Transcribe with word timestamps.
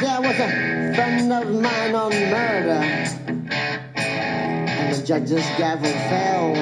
There 0.00 0.20
was 0.20 0.38
a 0.38 0.48
friend 0.94 1.32
of 1.32 1.50
mine 1.60 1.94
on 1.96 2.12
murder, 2.30 2.84
and 3.96 4.94
the 4.94 5.02
judge's 5.04 5.44
gavel 5.58 5.90
fell. 6.08 6.54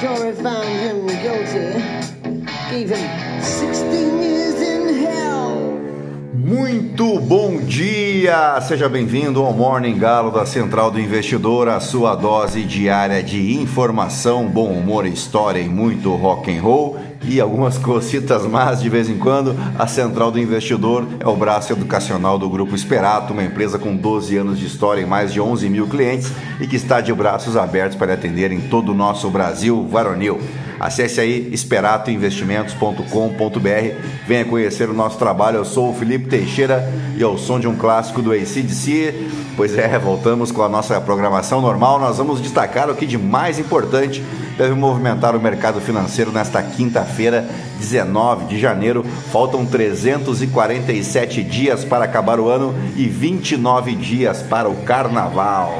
Jury 0.00 0.32
found 0.36 0.68
him 0.68 1.06
guilty, 1.08 1.82
gave 2.70 2.90
him 2.90 3.42
16 3.42 4.22
years. 4.22 4.47
Muito 6.48 7.20
bom 7.20 7.58
dia! 7.58 8.58
Seja 8.62 8.88
bem-vindo 8.88 9.42
ao 9.42 9.52
Morning 9.52 9.98
Galo 9.98 10.30
da 10.30 10.46
Central 10.46 10.90
do 10.90 10.98
Investidor, 10.98 11.68
a 11.68 11.78
sua 11.78 12.14
dose 12.14 12.64
diária 12.64 13.22
de 13.22 13.52
informação, 13.52 14.46
bom 14.46 14.72
humor, 14.72 15.04
história 15.04 15.60
e 15.60 15.68
muito 15.68 16.10
rock 16.14 16.50
and 16.50 16.62
roll 16.62 16.96
e 17.22 17.38
algumas 17.38 17.76
cositas 17.76 18.46
mais 18.46 18.80
de 18.80 18.88
vez 18.88 19.10
em 19.10 19.18
quando. 19.18 19.54
A 19.78 19.86
Central 19.86 20.30
do 20.30 20.40
Investidor 20.40 21.06
é 21.20 21.28
o 21.28 21.36
braço 21.36 21.70
educacional 21.70 22.38
do 22.38 22.48
Grupo 22.48 22.74
Esperato, 22.74 23.34
uma 23.34 23.44
empresa 23.44 23.78
com 23.78 23.94
12 23.94 24.38
anos 24.38 24.58
de 24.58 24.64
história 24.64 25.02
e 25.02 25.06
mais 25.06 25.30
de 25.30 25.42
11 25.42 25.68
mil 25.68 25.86
clientes 25.86 26.32
e 26.58 26.66
que 26.66 26.76
está 26.76 27.02
de 27.02 27.12
braços 27.12 27.58
abertos 27.58 27.98
para 27.98 28.14
atender 28.14 28.52
em 28.52 28.60
todo 28.62 28.92
o 28.92 28.94
nosso 28.94 29.28
Brasil 29.28 29.86
varonil. 29.86 30.40
Acesse 30.80 31.20
aí 31.20 31.48
esperatoinvestimentos.com.br, 31.52 33.08
venha 34.26 34.44
conhecer 34.44 34.88
o 34.88 34.94
nosso 34.94 35.18
trabalho. 35.18 35.56
Eu 35.58 35.64
sou 35.64 35.90
o 35.90 35.94
Felipe 35.94 36.28
Teixeira 36.28 36.88
e 37.16 37.22
ao 37.22 37.36
som 37.36 37.58
de 37.58 37.66
um 37.66 37.76
clássico 37.76 38.22
do 38.22 38.32
ACDC. 38.32 39.28
Pois 39.56 39.76
é, 39.76 39.98
voltamos 39.98 40.52
com 40.52 40.62
a 40.62 40.68
nossa 40.68 41.00
programação 41.00 41.60
normal. 41.60 41.98
Nós 41.98 42.18
vamos 42.18 42.40
destacar 42.40 42.88
o 42.88 42.94
que 42.94 43.06
de 43.06 43.18
mais 43.18 43.58
importante 43.58 44.22
deve 44.56 44.74
movimentar 44.74 45.34
o 45.36 45.40
mercado 45.40 45.80
financeiro 45.80 46.32
nesta 46.32 46.62
quinta-feira, 46.62 47.48
19 47.78 48.46
de 48.46 48.58
janeiro. 48.58 49.04
Faltam 49.32 49.64
347 49.64 51.42
dias 51.42 51.84
para 51.84 52.04
acabar 52.04 52.38
o 52.38 52.48
ano 52.48 52.74
e 52.96 53.06
29 53.06 53.94
dias 53.94 54.42
para 54.42 54.68
o 54.68 54.76
carnaval. 54.82 55.72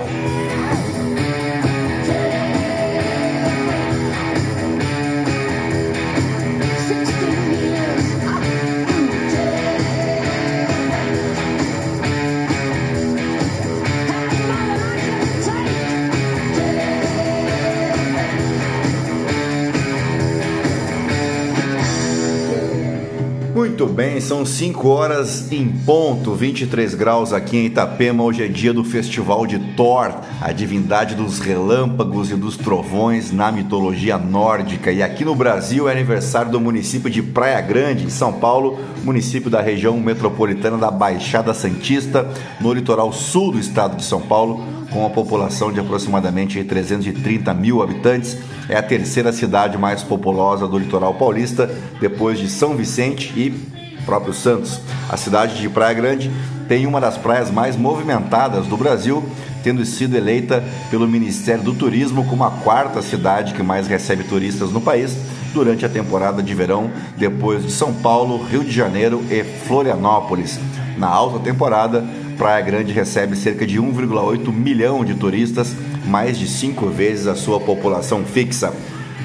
Bem, 23.88 24.20
são 24.20 24.44
5 24.44 24.88
horas 24.88 25.50
em 25.50 25.66
ponto, 25.68 26.34
23 26.34 26.94
graus 26.94 27.32
aqui 27.32 27.56
em 27.56 27.66
Itapema. 27.66 28.22
Hoje 28.22 28.44
é 28.44 28.48
dia 28.48 28.72
do 28.72 28.84
Festival 28.84 29.46
de 29.46 29.58
Thor, 29.76 30.12
a 30.40 30.52
divindade 30.52 31.14
dos 31.14 31.38
relâmpagos 31.38 32.30
e 32.30 32.34
dos 32.34 32.56
trovões 32.56 33.32
na 33.32 33.50
mitologia 33.50 34.18
nórdica. 34.18 34.92
E 34.92 35.02
aqui 35.02 35.24
no 35.24 35.34
Brasil 35.34 35.88
é 35.88 35.92
aniversário 35.92 36.50
do 36.50 36.60
município 36.60 37.10
de 37.10 37.22
Praia 37.22 37.60
Grande, 37.60 38.04
em 38.04 38.10
São 38.10 38.32
Paulo, 38.32 38.78
município 39.02 39.50
da 39.50 39.60
região 39.60 39.98
metropolitana 39.98 40.76
da 40.76 40.90
Baixada 40.90 41.54
Santista, 41.54 42.28
no 42.60 42.72
litoral 42.72 43.12
sul 43.12 43.52
do 43.52 43.58
estado 43.58 43.96
de 43.96 44.04
São 44.04 44.20
Paulo, 44.20 44.62
com 44.90 45.00
uma 45.00 45.10
população 45.10 45.72
de 45.72 45.80
aproximadamente 45.80 46.62
330 46.62 47.54
mil 47.54 47.82
habitantes. 47.82 48.36
É 48.68 48.76
a 48.76 48.82
terceira 48.82 49.32
cidade 49.32 49.78
mais 49.78 50.02
populosa 50.02 50.68
do 50.68 50.78
litoral 50.78 51.14
paulista, 51.14 51.70
depois 52.00 52.38
de 52.38 52.48
São 52.48 52.76
Vicente 52.76 53.32
e 53.36 53.77
próprio 54.08 54.32
Santos. 54.32 54.80
A 55.06 55.18
cidade 55.18 55.60
de 55.60 55.68
Praia 55.68 55.92
Grande 55.92 56.30
tem 56.66 56.86
uma 56.86 56.98
das 56.98 57.18
praias 57.18 57.50
mais 57.50 57.76
movimentadas 57.76 58.66
do 58.66 58.74
Brasil, 58.74 59.22
tendo 59.62 59.84
sido 59.84 60.16
eleita 60.16 60.64
pelo 60.90 61.06
Ministério 61.06 61.62
do 61.62 61.74
Turismo 61.74 62.24
como 62.24 62.42
a 62.42 62.50
quarta 62.50 63.02
cidade 63.02 63.52
que 63.52 63.62
mais 63.62 63.86
recebe 63.86 64.24
turistas 64.24 64.72
no 64.72 64.80
país 64.80 65.14
durante 65.52 65.84
a 65.84 65.90
temporada 65.90 66.42
de 66.42 66.54
verão, 66.54 66.90
depois 67.18 67.66
de 67.66 67.70
São 67.70 67.92
Paulo, 67.92 68.42
Rio 68.44 68.64
de 68.64 68.70
Janeiro 68.70 69.22
e 69.30 69.44
Florianópolis. 69.44 70.58
Na 70.96 71.08
alta 71.08 71.38
temporada, 71.40 72.02
Praia 72.38 72.64
Grande 72.64 72.92
recebe 72.92 73.36
cerca 73.36 73.66
de 73.66 73.78
1,8 73.78 74.50
milhão 74.50 75.04
de 75.04 75.14
turistas, 75.16 75.76
mais 76.06 76.38
de 76.38 76.48
cinco 76.48 76.86
vezes 76.86 77.26
a 77.26 77.34
sua 77.34 77.60
população 77.60 78.24
fixa. 78.24 78.72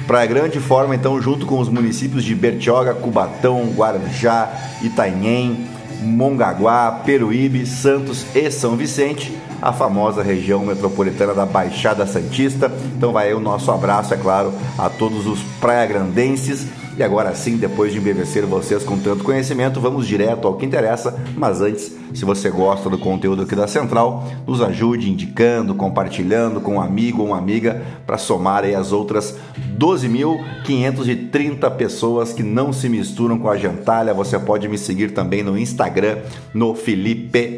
Praia 0.06 0.26
Grande 0.26 0.60
forma 0.60 0.94
então, 0.94 1.20
junto 1.20 1.46
com 1.46 1.58
os 1.58 1.68
municípios 1.68 2.24
de 2.24 2.34
Bertioga, 2.34 2.92
Cubatão, 2.92 3.72
Guarujá, 3.74 4.52
Itanhem, 4.82 5.66
Mongaguá, 6.02 7.00
Peruíbe, 7.04 7.64
Santos 7.64 8.26
e 8.34 8.50
São 8.50 8.76
Vicente, 8.76 9.34
a 9.62 9.72
famosa 9.72 10.22
região 10.22 10.60
metropolitana 10.60 11.32
da 11.32 11.46
Baixada 11.46 12.06
Santista. 12.06 12.70
Então 12.96 13.12
vai 13.12 13.28
aí 13.28 13.34
o 13.34 13.40
nosso 13.40 13.70
abraço, 13.70 14.12
é 14.12 14.16
claro, 14.18 14.52
a 14.76 14.90
todos 14.90 15.26
os 15.26 15.40
praia-grandenses. 15.58 16.66
E 16.96 17.02
agora 17.02 17.34
sim, 17.34 17.56
depois 17.56 17.92
de 17.92 17.98
embevecer 17.98 18.46
vocês 18.46 18.84
com 18.84 18.96
tanto 18.96 19.24
conhecimento, 19.24 19.80
vamos 19.80 20.06
direto 20.06 20.46
ao 20.46 20.54
que 20.54 20.64
interessa. 20.64 21.18
Mas 21.36 21.60
antes, 21.60 21.92
se 22.14 22.24
você 22.24 22.48
gosta 22.48 22.88
do 22.88 22.96
conteúdo 22.96 23.42
aqui 23.42 23.56
da 23.56 23.66
Central, 23.66 24.24
nos 24.46 24.62
ajude 24.62 25.10
indicando, 25.10 25.74
compartilhando 25.74 26.60
com 26.60 26.76
um 26.76 26.80
amigo 26.80 27.22
ou 27.22 27.28
uma 27.28 27.38
amiga 27.38 27.82
para 28.06 28.16
somar 28.16 28.62
aí 28.62 28.76
as 28.76 28.92
outras 28.92 29.36
12.530 29.76 31.68
pessoas 31.72 32.32
que 32.32 32.44
não 32.44 32.72
se 32.72 32.88
misturam 32.88 33.40
com 33.40 33.48
a 33.48 33.56
gentalha. 33.56 34.14
Você 34.14 34.38
pode 34.38 34.68
me 34.68 34.78
seguir 34.78 35.10
também 35.10 35.42
no 35.42 35.58
Instagram, 35.58 36.18
no 36.54 36.76
Felipe 36.76 37.56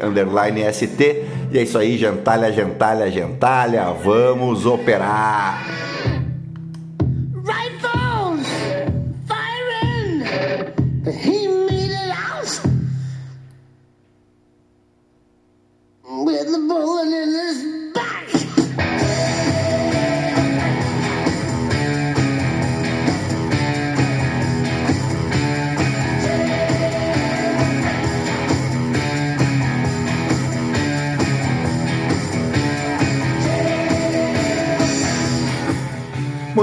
ST. 0.73 1.25
E 1.51 1.59
é 1.59 1.61
isso 1.61 1.77
aí, 1.77 1.95
gentalha, 1.95 2.51
gentalha, 2.51 3.11
gentalha. 3.11 3.91
Vamos 4.03 4.65
operar! 4.65 6.16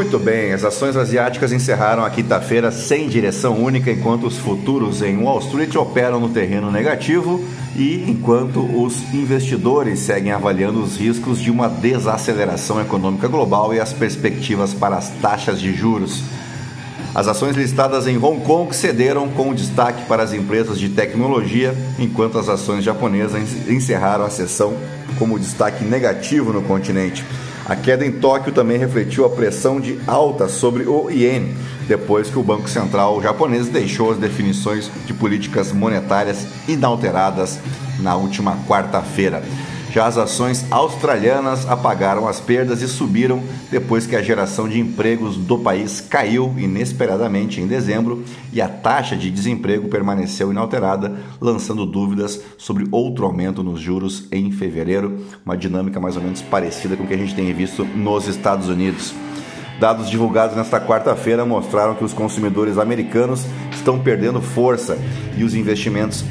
Muito 0.04 0.18
bem, 0.18 0.52
as 0.52 0.62
ações 0.62 0.98
asiáticas 0.98 1.50
encerraram 1.50 2.04
a 2.04 2.10
quinta-feira 2.10 2.70
sem 2.70 3.08
direção 3.08 3.56
única, 3.56 3.90
enquanto 3.90 4.26
os 4.26 4.36
futuros 4.36 5.00
em 5.00 5.16
Wall 5.16 5.38
Street 5.38 5.74
operam 5.76 6.20
no 6.20 6.28
terreno 6.28 6.70
negativo 6.70 7.42
e 7.74 8.04
enquanto 8.06 8.60
os 8.60 9.02
investidores 9.14 10.00
seguem 10.00 10.30
avaliando 10.30 10.82
os 10.82 10.98
riscos 10.98 11.40
de 11.40 11.50
uma 11.50 11.68
desaceleração 11.68 12.82
econômica 12.82 13.26
global 13.28 13.72
e 13.72 13.80
as 13.80 13.94
perspectivas 13.94 14.74
para 14.74 14.96
as 14.96 15.08
taxas 15.08 15.58
de 15.58 15.72
juros. 15.72 16.22
As 17.14 17.26
ações 17.26 17.56
listadas 17.56 18.06
em 18.06 18.18
Hong 18.18 18.44
Kong 18.44 18.76
cederam 18.76 19.26
com 19.30 19.54
destaque 19.54 20.04
para 20.04 20.22
as 20.22 20.34
empresas 20.34 20.78
de 20.78 20.90
tecnologia, 20.90 21.74
enquanto 21.98 22.38
as 22.38 22.50
ações 22.50 22.84
japonesas 22.84 23.42
encerraram 23.66 24.26
a 24.26 24.30
sessão 24.30 24.76
como 25.18 25.38
destaque 25.38 25.82
negativo 25.82 26.52
no 26.52 26.60
continente. 26.60 27.24
A 27.66 27.74
queda 27.74 28.04
em 28.04 28.12
Tóquio 28.12 28.52
também 28.52 28.76
refletiu 28.76 29.24
a 29.24 29.30
pressão 29.30 29.80
de 29.80 29.98
alta 30.06 30.48
sobre 30.48 30.84
o 30.86 31.10
iene, 31.10 31.56
depois 31.88 32.28
que 32.28 32.38
o 32.38 32.42
Banco 32.42 32.68
Central 32.68 33.22
japonês 33.22 33.68
deixou 33.68 34.10
as 34.10 34.18
definições 34.18 34.90
de 35.06 35.14
políticas 35.14 35.72
monetárias 35.72 36.46
inalteradas 36.68 37.58
na 38.00 38.16
última 38.16 38.58
quarta-feira. 38.68 39.42
Já 39.94 40.06
as 40.06 40.18
ações 40.18 40.66
australianas 40.72 41.70
apagaram 41.70 42.26
as 42.26 42.40
perdas 42.40 42.82
e 42.82 42.88
subiram 42.88 43.40
depois 43.70 44.08
que 44.08 44.16
a 44.16 44.22
geração 44.22 44.68
de 44.68 44.80
empregos 44.80 45.36
do 45.36 45.56
país 45.56 46.00
caiu 46.00 46.52
inesperadamente 46.58 47.60
em 47.60 47.68
dezembro 47.68 48.24
e 48.52 48.60
a 48.60 48.66
taxa 48.66 49.16
de 49.16 49.30
desemprego 49.30 49.86
permaneceu 49.86 50.50
inalterada, 50.50 51.16
lançando 51.40 51.86
dúvidas 51.86 52.40
sobre 52.58 52.88
outro 52.90 53.24
aumento 53.24 53.62
nos 53.62 53.80
juros 53.80 54.26
em 54.32 54.50
fevereiro, 54.50 55.24
uma 55.46 55.56
dinâmica 55.56 56.00
mais 56.00 56.16
ou 56.16 56.22
menos 56.22 56.42
parecida 56.42 56.96
com 56.96 57.04
o 57.04 57.06
que 57.06 57.14
a 57.14 57.18
gente 57.18 57.36
tem 57.36 57.54
visto 57.54 57.84
nos 57.84 58.26
Estados 58.26 58.68
Unidos. 58.68 59.14
Dados 59.78 60.08
divulgados 60.08 60.56
nesta 60.56 60.80
quarta-feira 60.80 61.44
mostraram 61.44 61.94
que 61.94 62.04
os 62.04 62.12
consumidores 62.12 62.78
americanos 62.78 63.44
estão 63.72 63.98
perdendo 63.98 64.40
força 64.40 64.96
e 65.36 65.42
os 65.42 65.54
investimentos 65.54 66.24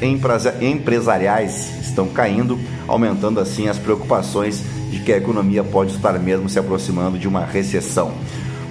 empresariais 0.60 1.78
estão 1.82 2.08
caindo, 2.08 2.58
aumentando 2.88 3.38
assim 3.38 3.68
as 3.68 3.78
preocupações 3.78 4.62
de 4.90 5.00
que 5.00 5.12
a 5.12 5.18
economia 5.18 5.62
pode 5.62 5.92
estar 5.92 6.18
mesmo 6.18 6.48
se 6.48 6.58
aproximando 6.58 7.18
de 7.18 7.28
uma 7.28 7.44
recessão. 7.44 8.12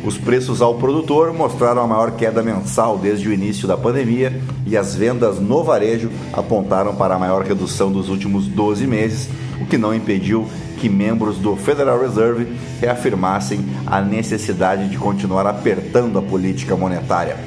Os 0.04 0.18
preços 0.18 0.62
ao 0.62 0.76
produtor 0.76 1.32
mostraram 1.32 1.82
a 1.82 1.88
maior 1.88 2.12
queda 2.12 2.44
mensal 2.44 2.98
desde 2.98 3.30
o 3.30 3.34
início 3.34 3.66
da 3.66 3.78
pandemia 3.78 4.42
e 4.68 4.76
as 4.76 4.94
vendas 4.94 5.40
no 5.40 5.64
varejo 5.64 6.10
apontaram 6.34 6.94
para 6.94 7.16
a 7.16 7.20
maior 7.20 7.44
redução 7.44 7.90
dos 7.90 8.10
últimos 8.10 8.46
12 8.46 8.86
meses, 8.86 9.30
o 9.62 9.66
que 9.66 9.78
não 9.78 9.96
impediu 9.96 10.46
que 10.78 10.90
membros 10.90 11.38
do 11.38 11.56
Federal 11.56 11.98
Reserve 12.02 12.46
reafirmassem 12.82 13.64
a 13.86 14.02
necessidade 14.02 14.90
de 14.90 14.98
continuar 14.98 15.46
apertando 15.48 16.18
a 16.18 16.22
política 16.22 16.76
monetária. 16.76 17.38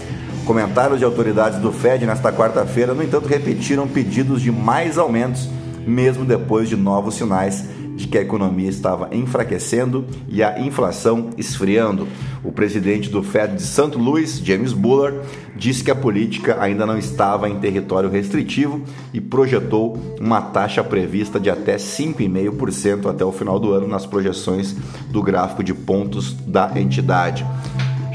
Comentários 0.45 0.99
de 0.99 1.05
autoridades 1.05 1.59
do 1.59 1.73
Fed 1.73 2.07
nesta 2.07 2.33
quarta-feira, 2.33 2.95
no 2.95 3.03
entanto, 3.03 3.27
repetiram 3.27 3.89
pedidos 3.89 4.41
de 4.41 4.53
mais 4.53 4.97
aumentos, 4.97 5.49
mesmo 5.87 6.25
depois 6.25 6.69
de 6.69 6.77
novos 6.77 7.17
sinais 7.17 7.65
de 7.97 8.07
que 8.07 8.19
a 8.19 8.21
economia 8.21 8.69
estava 8.69 9.09
enfraquecendo 9.13 10.05
e 10.29 10.43
a 10.43 10.61
inflação 10.61 11.31
esfriando. 11.37 12.07
O 12.45 12.53
presidente 12.53 13.09
do 13.09 13.23
Fed 13.23 13.57
de 13.57 13.63
St. 13.63 13.97
Louis, 13.97 14.39
James 14.39 14.73
Bullard, 14.73 15.19
disse 15.57 15.83
que 15.83 15.91
a 15.91 15.97
política 15.97 16.59
ainda 16.61 16.85
não 16.85 16.99
estava 16.99 17.49
em 17.49 17.59
território 17.59 18.11
restritivo 18.11 18.83
e 19.13 19.21
projetou 19.21 19.99
uma 20.21 20.41
taxa 20.41 20.85
prevista 20.85 21.41
de 21.41 21.51
até 21.51 21.77
5,5% 21.77 23.11
até 23.11 23.25
o 23.25 23.33
final 23.33 23.59
do 23.59 23.73
ano 23.73 23.89
nas 23.89 24.05
projeções 24.05 24.77
do 25.09 25.23
gráfico 25.23 25.65
de 25.65 25.73
pontos 25.73 26.35
da 26.47 26.79
entidade. 26.79 27.45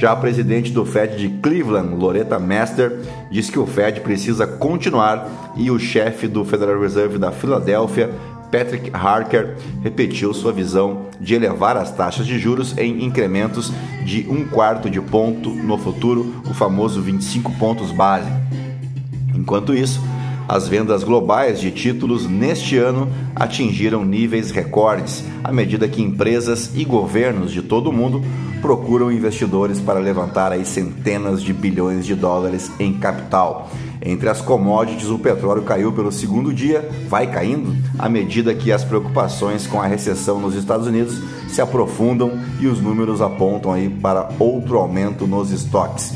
Já 0.01 0.13
a 0.13 0.15
presidente 0.15 0.71
do 0.71 0.83
Fed 0.83 1.15
de 1.15 1.29
Cleveland, 1.41 1.93
Loretta 1.93 2.39
Master, 2.39 3.01
disse 3.29 3.51
que 3.51 3.59
o 3.59 3.67
Fed 3.67 4.01
precisa 4.01 4.47
continuar 4.47 5.53
e 5.55 5.69
o 5.69 5.77
chefe 5.77 6.27
do 6.27 6.43
Federal 6.43 6.81
Reserve 6.81 7.19
da 7.19 7.31
Filadélfia, 7.31 8.09
Patrick 8.51 8.91
Harker 8.93 9.55
repetiu 9.81 10.33
sua 10.33 10.51
visão 10.51 11.07
de 11.19 11.33
elevar 11.33 11.77
as 11.77 11.91
taxas 11.91 12.27
de 12.27 12.37
juros 12.37 12.77
em 12.77 13.03
incrementos 13.03 13.71
de 14.05 14.27
um 14.29 14.45
quarto 14.45 14.89
de 14.89 14.99
ponto 14.99 15.49
no 15.49 15.77
futuro, 15.77 16.35
o 16.49 16.53
famoso 16.53 17.01
25 17.01 17.51
pontos 17.53 17.91
base. 17.91 18.29
Enquanto 19.33 19.73
isso, 19.73 20.01
as 20.47 20.67
vendas 20.67 21.03
globais 21.03 21.61
de 21.61 21.71
títulos 21.71 22.27
neste 22.27 22.77
ano 22.77 23.09
atingiram 23.33 24.03
níveis 24.03 24.51
recordes, 24.51 25.23
à 25.43 25.51
medida 25.51 25.87
que 25.87 26.01
empresas 26.01 26.71
e 26.75 26.83
governos 26.83 27.51
de 27.53 27.61
todo 27.61 27.89
o 27.89 27.93
mundo 27.93 28.21
procuram 28.61 29.11
investidores 29.11 29.79
para 29.79 29.99
levantar 29.99 30.51
aí 30.51 30.65
centenas 30.65 31.41
de 31.41 31.53
bilhões 31.53 32.05
de 32.05 32.15
dólares 32.15 32.69
em 32.79 32.93
capital. 32.93 33.71
Entre 34.03 34.27
as 34.27 34.41
commodities, 34.41 35.09
o 35.09 35.19
petróleo 35.19 35.61
caiu 35.61 35.91
pelo 35.91 36.11
segundo 36.11 36.51
dia, 36.51 36.89
vai 37.07 37.27
caindo 37.27 37.75
à 37.99 38.09
medida 38.09 38.53
que 38.53 38.71
as 38.71 38.83
preocupações 38.83 39.67
com 39.67 39.79
a 39.79 39.85
recessão 39.85 40.39
nos 40.39 40.55
Estados 40.55 40.87
Unidos 40.87 41.21
se 41.47 41.61
aprofundam 41.61 42.31
e 42.59 42.65
os 42.65 42.81
números 42.81 43.21
apontam 43.21 43.73
aí 43.73 43.89
para 43.89 44.29
outro 44.39 44.77
aumento 44.77 45.27
nos 45.27 45.51
estoques. 45.51 46.13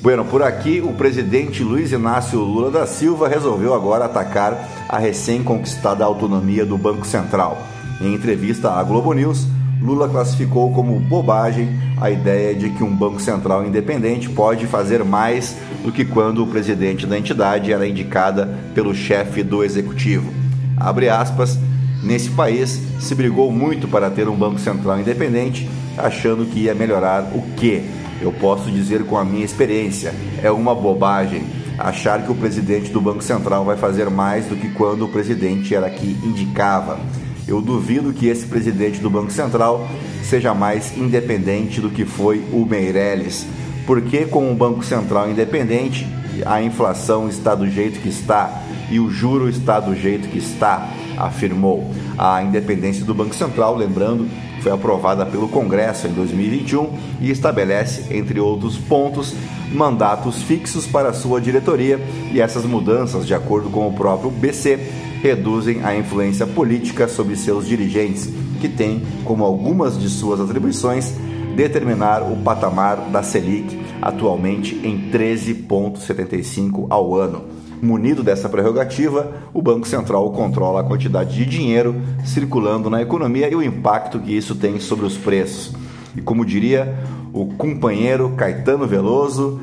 Bueno, 0.00 0.24
por 0.24 0.44
aqui 0.44 0.80
o 0.80 0.92
presidente 0.92 1.64
Luiz 1.64 1.90
Inácio 1.90 2.38
Lula 2.38 2.70
da 2.70 2.86
Silva 2.86 3.26
resolveu 3.26 3.74
agora 3.74 4.04
atacar 4.04 4.86
a 4.88 4.96
recém-conquistada 4.96 6.04
autonomia 6.04 6.64
do 6.64 6.78
Banco 6.78 7.04
Central. 7.04 7.58
Em 8.00 8.14
entrevista 8.14 8.70
à 8.70 8.82
Globo 8.84 9.12
News, 9.12 9.48
Lula 9.82 10.08
classificou 10.08 10.72
como 10.72 11.00
bobagem 11.00 11.68
a 12.00 12.10
ideia 12.10 12.54
de 12.54 12.70
que 12.70 12.84
um 12.84 12.94
Banco 12.94 13.20
Central 13.20 13.66
independente 13.66 14.28
pode 14.28 14.66
fazer 14.66 15.04
mais 15.04 15.56
do 15.82 15.92
que 15.92 16.04
quando 16.04 16.42
o 16.42 16.46
presidente 16.46 17.06
da 17.06 17.18
entidade 17.18 17.72
era 17.72 17.86
indicada 17.86 18.58
pelo 18.74 18.94
chefe 18.94 19.42
do 19.42 19.64
executivo. 19.64 20.32
Abre 20.76 21.08
aspas, 21.08 21.58
nesse 22.02 22.30
país 22.30 22.80
se 23.00 23.14
brigou 23.14 23.50
muito 23.50 23.88
para 23.88 24.10
ter 24.10 24.28
um 24.28 24.36
Banco 24.36 24.58
Central 24.58 25.00
independente, 25.00 25.68
achando 25.96 26.46
que 26.46 26.60
ia 26.60 26.74
melhorar 26.74 27.22
o 27.34 27.42
quê? 27.56 27.82
Eu 28.20 28.32
posso 28.32 28.70
dizer 28.70 29.04
com 29.04 29.16
a 29.16 29.24
minha 29.24 29.44
experiência, 29.44 30.12
é 30.42 30.50
uma 30.50 30.74
bobagem 30.74 31.42
achar 31.78 32.24
que 32.24 32.30
o 32.30 32.34
presidente 32.34 32.90
do 32.90 33.00
Banco 33.00 33.22
Central 33.22 33.64
vai 33.64 33.76
fazer 33.76 34.10
mais 34.10 34.46
do 34.46 34.56
que 34.56 34.68
quando 34.70 35.04
o 35.04 35.08
presidente 35.08 35.74
era 35.74 35.88
que 35.88 36.18
indicava. 36.24 36.98
Eu 37.48 37.62
duvido 37.62 38.12
que 38.12 38.26
esse 38.26 38.46
presidente 38.46 39.00
do 39.00 39.08
Banco 39.08 39.32
Central 39.32 39.88
seja 40.22 40.52
mais 40.52 40.96
independente 40.98 41.80
do 41.80 41.88
que 41.88 42.04
foi 42.04 42.44
o 42.52 42.66
Meirelles. 42.66 43.46
Porque 43.86 44.26
com 44.26 44.52
o 44.52 44.54
Banco 44.54 44.84
Central 44.84 45.30
independente, 45.30 46.06
a 46.44 46.62
inflação 46.62 47.26
está 47.26 47.54
do 47.54 47.68
jeito 47.68 48.00
que 48.00 48.08
está 48.10 48.62
e 48.90 49.00
o 49.00 49.08
juro 49.08 49.48
está 49.48 49.80
do 49.80 49.94
jeito 49.94 50.28
que 50.28 50.36
está, 50.36 50.88
afirmou. 51.16 51.90
A 52.18 52.42
independência 52.42 53.04
do 53.04 53.14
Banco 53.14 53.34
Central, 53.34 53.74
lembrando, 53.74 54.28
foi 54.60 54.72
aprovada 54.72 55.24
pelo 55.24 55.48
Congresso 55.48 56.06
em 56.06 56.12
2021 56.12 56.90
e 57.20 57.30
estabelece, 57.30 58.14
entre 58.14 58.40
outros 58.40 58.76
pontos, 58.76 59.34
mandatos 59.72 60.42
fixos 60.42 60.86
para 60.86 61.12
sua 61.12 61.40
diretoria 61.40 61.98
e 62.32 62.40
essas 62.40 62.64
mudanças, 62.64 63.26
de 63.26 63.34
acordo 63.34 63.70
com 63.70 63.88
o 63.88 63.92
próprio 63.92 64.30
BC, 64.30 65.07
reduzem 65.22 65.84
a 65.84 65.96
influência 65.96 66.46
política 66.46 67.08
sobre 67.08 67.36
seus 67.36 67.66
dirigentes, 67.66 68.28
que 68.60 68.68
têm 68.68 69.02
como 69.24 69.44
algumas 69.44 69.98
de 69.98 70.08
suas 70.08 70.40
atribuições 70.40 71.12
determinar 71.56 72.22
o 72.22 72.36
patamar 72.36 73.10
da 73.10 73.22
Selic, 73.22 73.80
atualmente 74.00 74.76
em 74.84 75.10
13,75 75.10 76.86
ao 76.88 77.14
ano. 77.16 77.44
Munido 77.82 78.22
dessa 78.22 78.48
prerrogativa, 78.48 79.32
o 79.54 79.62
Banco 79.62 79.86
Central 79.86 80.30
controla 80.32 80.80
a 80.80 80.84
quantidade 80.84 81.34
de 81.34 81.44
dinheiro 81.44 81.96
circulando 82.24 82.90
na 82.90 83.02
economia 83.02 83.48
e 83.48 83.54
o 83.54 83.62
impacto 83.62 84.18
que 84.18 84.36
isso 84.36 84.54
tem 84.54 84.80
sobre 84.80 85.06
os 85.06 85.16
preços. 85.16 85.74
E 86.16 86.20
como 86.20 86.44
diria 86.44 86.96
o 87.32 87.46
companheiro 87.46 88.30
Caetano 88.36 88.86
Veloso, 88.86 89.60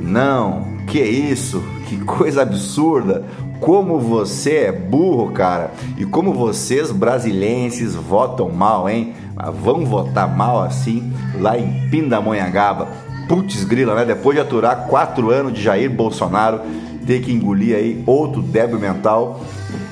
não, 0.00 0.64
que 0.86 1.00
isso? 1.00 1.62
Que 1.88 1.98
coisa 1.98 2.42
absurda! 2.42 3.24
Como 3.60 3.98
você 3.98 4.56
é 4.56 4.72
burro, 4.72 5.32
cara. 5.32 5.72
E 5.96 6.04
como 6.04 6.32
vocês 6.32 6.90
brasileiros 6.90 7.94
votam 7.94 8.50
mal, 8.50 8.88
hein? 8.88 9.14
vão 9.62 9.84
votar 9.84 10.28
mal 10.28 10.62
assim 10.62 11.12
lá 11.40 11.56
em 11.56 11.88
Pindamonhangaba. 11.88 12.88
Putz 13.28 13.64
grila, 13.64 13.94
né? 13.94 14.04
Depois 14.04 14.36
de 14.36 14.40
aturar 14.40 14.86
quatro 14.88 15.30
anos 15.30 15.52
de 15.52 15.62
Jair 15.62 15.90
Bolsonaro, 15.90 16.60
ter 17.06 17.20
que 17.20 17.32
engolir 17.32 17.76
aí 17.76 18.02
outro 18.06 18.42
débil 18.42 18.78
mental, 18.78 19.40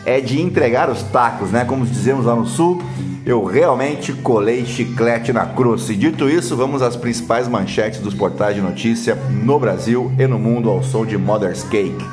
é 0.04 0.20
de 0.20 0.40
entregar 0.40 0.90
os 0.90 1.02
tacos, 1.02 1.50
né? 1.50 1.64
Como 1.64 1.84
dizemos 1.84 2.24
lá 2.24 2.34
no 2.34 2.46
sul, 2.46 2.82
eu 3.24 3.44
realmente 3.44 4.12
colei 4.12 4.64
chiclete 4.64 5.32
na 5.32 5.46
cruz. 5.46 5.90
E 5.90 5.94
dito 5.94 6.28
isso, 6.28 6.56
vamos 6.56 6.80
às 6.80 6.96
principais 6.96 7.46
manchetes 7.46 8.00
dos 8.00 8.14
portais 8.14 8.55
de 8.55 8.62
notícia 8.62 9.14
no 9.14 9.58
Brasil 9.58 10.10
e 10.19 10.26
no 10.26 10.38
mundo 10.38 10.70
ao 10.70 10.82
som 10.82 11.05
de 11.05 11.19
Mother's 11.19 11.62
Cake. 11.64 12.05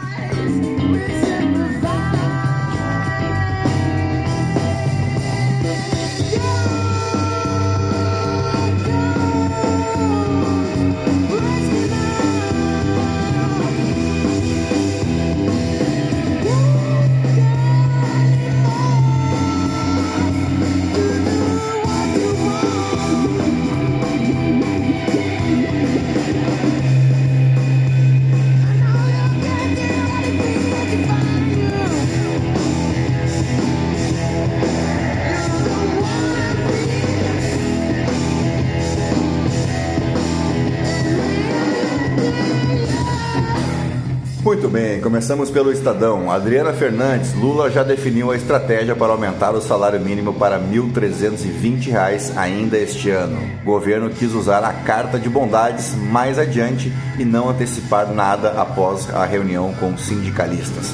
Muito 44.43 44.67
bem, 44.67 44.99
começamos 44.99 45.49
pelo 45.49 45.71
Estadão. 45.71 46.29
Adriana 46.29 46.73
Fernandes, 46.73 47.33
Lula 47.33 47.71
já 47.71 47.81
definiu 47.81 48.29
a 48.29 48.35
estratégia 48.35 48.93
para 48.93 49.13
aumentar 49.13 49.51
o 49.51 49.61
salário 49.61 50.01
mínimo 50.01 50.33
para 50.33 50.57
R$ 50.57 50.65
1.320 50.65 52.35
ainda 52.35 52.77
este 52.77 53.09
ano. 53.09 53.39
O 53.61 53.67
governo 53.67 54.09
quis 54.09 54.33
usar 54.33 54.61
a 54.65 54.73
carta 54.73 55.17
de 55.17 55.29
bondades 55.29 55.95
mais 55.95 56.37
adiante 56.37 56.91
e 57.17 57.23
não 57.23 57.49
antecipar 57.49 58.13
nada 58.13 58.51
após 58.61 59.09
a 59.15 59.23
reunião 59.23 59.73
com 59.75 59.97
sindicalistas. 59.97 60.93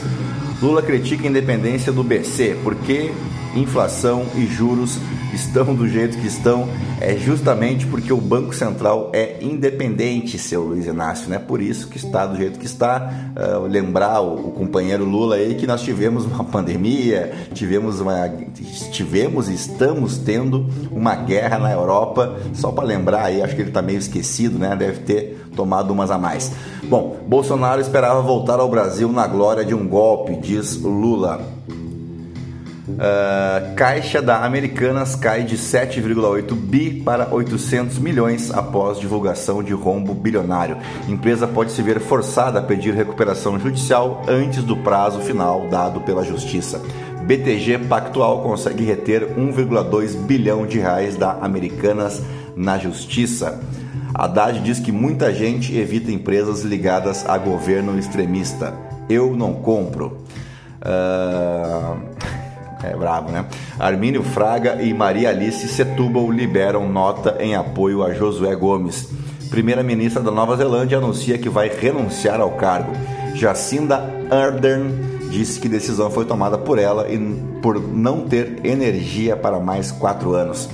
Lula 0.62 0.84
critica 0.84 1.24
a 1.24 1.30
independência 1.32 1.92
do 1.92 2.04
BC 2.04 2.56
porque 2.64 3.12
inflação 3.56 4.28
e 4.36 4.46
juros 4.46 5.00
estão 5.40 5.74
do 5.74 5.88
jeito 5.88 6.18
que 6.18 6.28
estão 6.28 6.68
é 7.02 7.16
justamente 7.16 7.86
porque 7.86 8.12
o 8.12 8.18
Banco 8.18 8.54
Central 8.54 9.10
é 9.14 9.38
independente, 9.42 10.38
seu 10.38 10.64
Luiz 10.64 10.86
Inácio, 10.86 11.30
né? 11.30 11.40
Por 11.40 11.62
isso 11.62 11.88
que 11.88 11.98
está 11.98 12.26
do 12.26 12.36
jeito 12.36 12.60
que 12.60 12.66
está. 12.66 13.12
Uh, 13.36 13.68
lembrar 13.68 14.22
o, 14.22 14.50
o, 14.50 14.52
companheiro 14.52 15.06
Lula 15.06 15.36
aí 15.36 15.56
que 15.56 15.66
nós 15.66 15.82
tivemos 15.82 16.26
uma 16.26 16.44
pandemia, 16.46 17.32
tivemos 17.54 18.00
uma, 18.00 18.30
tivemos 18.92 19.48
e 19.50 19.54
estamos 19.54 20.18
tendo 20.18 20.68
uma 20.92 21.16
guerra 21.16 21.58
na 21.58 21.72
Europa. 21.72 22.38
Só 22.54 22.72
para 22.72 22.84
lembrar 22.84 23.26
aí, 23.26 23.42
acho 23.42 23.56
que 23.56 23.62
ele 23.62 23.70
está 23.70 23.82
meio 23.82 24.00
esquecido, 24.00 24.60
né? 24.60 24.76
Deve 24.76 25.00
ter 25.00 25.46
tomado 25.56 25.92
umas 25.92 26.12
a 26.12 26.18
mais. 26.18 26.52
Bom, 26.84 27.18
Bolsonaro 27.28 27.82
esperava 27.82 28.22
voltar 28.22 28.60
ao 28.60 28.70
Brasil 28.70 29.12
na 29.12 29.28
glória 29.28 29.64
de 29.64 29.74
um 29.74 29.88
golpe, 29.88 30.36
diz 30.36 30.82
Lula. 30.82 31.42
Uh, 32.90 33.76
caixa 33.76 34.22
da 34.22 34.44
Americanas 34.44 35.16
cai 35.16 35.44
de 35.44 35.58
7,8 35.58 36.54
bi 36.54 37.02
para 37.02 37.34
800 37.34 38.00
milhões 38.00 38.52
após 38.52 39.00
divulgação 39.00 39.64
de 39.64 39.74
rombo 39.74 40.14
bilionário. 40.14 40.78
Empresa 41.08 41.48
pode 41.48 41.72
se 41.72 41.82
ver 41.82 42.00
forçada 42.00 42.60
a 42.60 42.62
pedir 42.62 42.94
recuperação 42.94 43.60
judicial 43.60 44.24
antes 44.28 44.64
do 44.64 44.76
prazo 44.78 45.20
final 45.20 45.68
dado 45.70 46.02
pela 46.02 46.24
Justiça. 46.24 46.82
BTG 47.22 47.80
Pactual 47.88 48.42
consegue 48.42 48.84
reter 48.84 49.36
1,2 49.38 50.16
bilhão 50.26 50.66
de 50.66 50.80
reais 50.80 51.16
da 51.16 51.34
Americanas 51.34 52.22
na 52.56 52.78
Justiça. 52.78 53.62
Haddad 54.14 54.60
diz 54.62 54.80
que 54.80 54.92
muita 54.92 55.34
gente 55.34 55.78
evita 55.78 56.12
empresas 56.12 56.64
ligadas 56.64 57.26
a 57.30 57.38
governo 57.38 57.98
extremista. 57.98 58.74
Eu 59.08 59.36
não 59.36 59.54
compro. 59.54 60.18
Uh... 60.82 62.39
É 62.84 62.96
brabo, 62.96 63.32
né? 63.32 63.46
Armínio 63.78 64.24
Fraga 64.24 64.82
e 64.82 64.94
Maria 64.94 65.30
Alice 65.30 65.68
Setúbal 65.68 66.32
liberam 66.32 66.88
nota 66.88 67.36
em 67.40 67.56
apoio 67.56 68.04
a 68.04 68.14
Josué 68.14 68.56
Gomes. 68.56 69.10
Primeira-ministra 69.50 70.24
da 70.24 70.32
Nova 70.32 70.56
Zelândia 70.56 70.98
anuncia 70.98 71.38
que 71.38 71.50
vai 71.50 71.70
renunciar 71.70 72.40
ao 72.40 72.52
cargo. 72.52 72.94
Jacinda 73.36 74.02
Ardern 74.30 74.92
disse 75.30 75.60
que 75.60 75.68
decisão 75.68 76.10
foi 76.10 76.26
tomada 76.26 76.58
por 76.58 76.80
ela 76.80 77.10
e 77.10 77.18
por 77.62 77.80
não 77.82 78.22
ter 78.22 78.60
energia 78.64 79.36
para 79.36 79.60
mais 79.60 79.92
quatro 79.92 80.34
anos. 80.34 80.70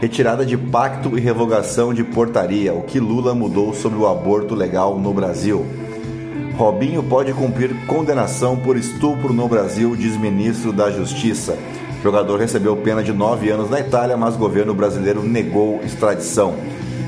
Retirada 0.00 0.44
de 0.44 0.56
pacto 0.56 1.16
e 1.16 1.20
revogação 1.20 1.94
de 1.94 2.04
portaria, 2.04 2.74
o 2.74 2.82
que 2.82 3.00
Lula 3.00 3.34
mudou 3.34 3.74
sobre 3.74 3.98
o 3.98 4.06
aborto 4.06 4.54
legal 4.54 4.98
no 4.98 5.12
Brasil. 5.12 5.64
Robinho 6.56 7.02
pode 7.02 7.32
cumprir 7.32 7.74
condenação 7.86 8.56
por 8.56 8.76
estupro 8.76 9.32
no 9.32 9.48
Brasil, 9.48 9.96
diz 9.96 10.16
ministro 10.16 10.72
da 10.72 10.88
Justiça. 10.88 11.58
O 11.98 12.02
jogador 12.02 12.38
recebeu 12.38 12.76
pena 12.76 13.02
de 13.02 13.12
nove 13.12 13.50
anos 13.50 13.68
na 13.68 13.80
Itália, 13.80 14.16
mas 14.16 14.36
o 14.36 14.38
governo 14.38 14.72
brasileiro 14.72 15.20
negou 15.20 15.80
extradição. 15.82 16.54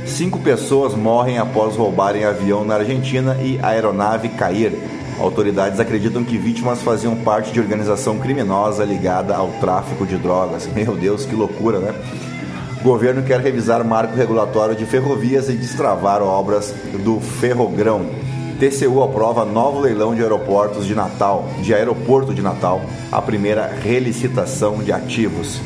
Cinco 0.05 0.41
pessoas 0.41 0.95
morrem 0.95 1.39
após 1.39 1.77
roubarem 1.77 2.25
avião 2.25 2.65
na 2.65 2.75
Argentina 2.75 3.37
e 3.41 3.59
aeronave 3.63 4.31
cair. 4.31 4.73
Autoridades 5.21 5.79
acreditam 5.79 6.25
que 6.25 6.37
vítimas 6.37 6.83
faziam 6.83 7.15
parte 7.15 7.53
de 7.53 7.61
organização 7.61 8.19
criminosa 8.19 8.85
ligada 8.85 9.37
ao 9.37 9.49
tráfico 9.61 10.05
de 10.05 10.17
drogas. 10.17 10.67
Meu 10.75 10.97
Deus, 10.97 11.25
que 11.25 11.37
loucura, 11.37 11.79
né? 11.79 11.95
O 12.81 12.83
governo 12.83 13.23
quer 13.23 13.41
revisar 13.41 13.85
marco 13.85 14.17
regulatório 14.17 14.75
de 14.75 14.85
ferrovias 14.85 15.49
e 15.49 15.53
destravar 15.53 16.21
obras 16.21 16.75
do 17.05 17.21
Ferrogrão. 17.21 18.26
TCU 18.57 19.03
aprova 19.03 19.45
novo 19.45 19.81
leilão 19.81 20.15
de 20.15 20.23
aeroportos 20.23 20.87
de 20.87 20.95
Natal, 20.95 21.47
de 21.61 21.75
aeroporto 21.75 22.33
de 22.33 22.41
Natal, 22.41 22.81
a 23.13 23.21
primeira 23.21 23.67
relicitação 23.67 24.79
de 24.83 24.93
ativos. 24.93 25.61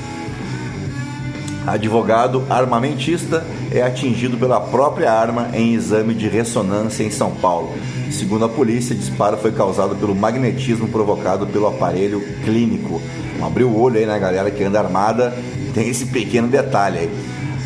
Advogado 1.64 2.44
armamentista 2.50 3.46
é 3.70 3.80
atingido 3.80 4.36
pela 4.36 4.60
própria 4.60 5.12
arma 5.12 5.50
em 5.52 5.72
exame 5.72 6.14
de 6.14 6.26
ressonância 6.26 7.04
em 7.04 7.10
São 7.10 7.30
Paulo. 7.30 7.72
Segundo 8.10 8.46
a 8.46 8.48
polícia, 8.48 8.94
disparo 8.94 9.36
foi 9.36 9.52
causado 9.52 9.94
pelo 9.94 10.14
magnetismo 10.14 10.88
provocado 10.88 11.46
pelo 11.46 11.68
aparelho 11.68 12.20
clínico. 12.44 13.00
Abriu 13.40 13.68
o 13.68 13.80
olho 13.80 13.98
aí 13.98 14.06
na 14.06 14.14
né, 14.14 14.18
galera 14.18 14.50
que 14.50 14.64
anda 14.64 14.80
armada, 14.80 15.32
tem 15.72 15.88
esse 15.88 16.06
pequeno 16.06 16.48
detalhe 16.48 16.98
aí. 16.98 17.10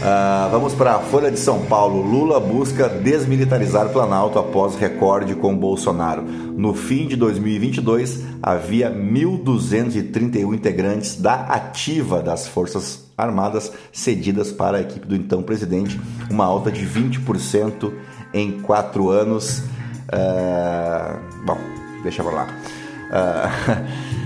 Uh, 0.04 0.50
vamos 0.50 0.74
para 0.74 0.96
a 0.96 0.98
Folha 0.98 1.30
de 1.30 1.38
São 1.38 1.64
Paulo. 1.64 2.02
Lula 2.02 2.38
busca 2.38 2.90
desmilitarizar 2.90 3.88
Planalto 3.88 4.38
após 4.38 4.74
recorde 4.74 5.34
com 5.34 5.56
Bolsonaro. 5.56 6.20
No 6.20 6.74
fim 6.74 7.08
de 7.08 7.16
2022, 7.16 8.22
havia 8.42 8.90
1.231 8.90 10.54
integrantes 10.54 11.16
da 11.16 11.46
ativa 11.46 12.20
das 12.20 12.46
Forças 12.46 13.10
Armadas 13.16 13.72
cedidas 13.92 14.52
para 14.52 14.76
a 14.76 14.80
equipe 14.82 15.06
do 15.06 15.16
então 15.16 15.42
presidente, 15.42 15.98
uma 16.28 16.44
alta 16.44 16.70
de 16.70 16.84
20% 16.84 17.90
em 18.34 18.60
quatro 18.60 19.08
anos. 19.08 19.60
Uh, 20.10 21.46
bom, 21.46 21.56
deixa 22.02 22.20
eu 22.20 22.30
lá. 22.30 22.46
Uh, 23.08 24.14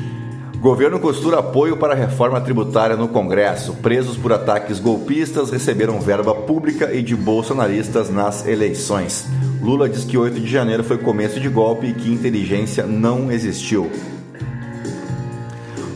Governo 0.61 0.99
costura 0.99 1.39
apoio 1.39 1.77
para 1.77 1.93
a 1.93 1.97
reforma 1.97 2.41
tributária 2.41 2.97
no 2.97 3.07
Congresso. 3.07 3.75
Presos 3.75 4.17
por 4.17 4.33
ataques 4.33 4.81
golpistas 4.81 5.53
receberam 5.53 6.01
verba 6.01 6.35
pública 6.35 6.93
e 6.93 7.01
de 7.01 7.15
bolsonaristas 7.15 8.11
nas 8.11 8.45
eleições. 8.45 9.25
Lula 9.63 9.89
diz 9.89 10.05
que 10.05 10.19
8 10.19 10.41
de 10.41 10.51
janeiro 10.51 10.83
foi 10.83 10.99
começo 10.99 11.39
de 11.39 11.49
golpe 11.49 11.87
e 11.87 11.95
que 11.95 12.13
inteligência 12.13 12.85
não 12.85 13.31
existiu. 13.31 13.89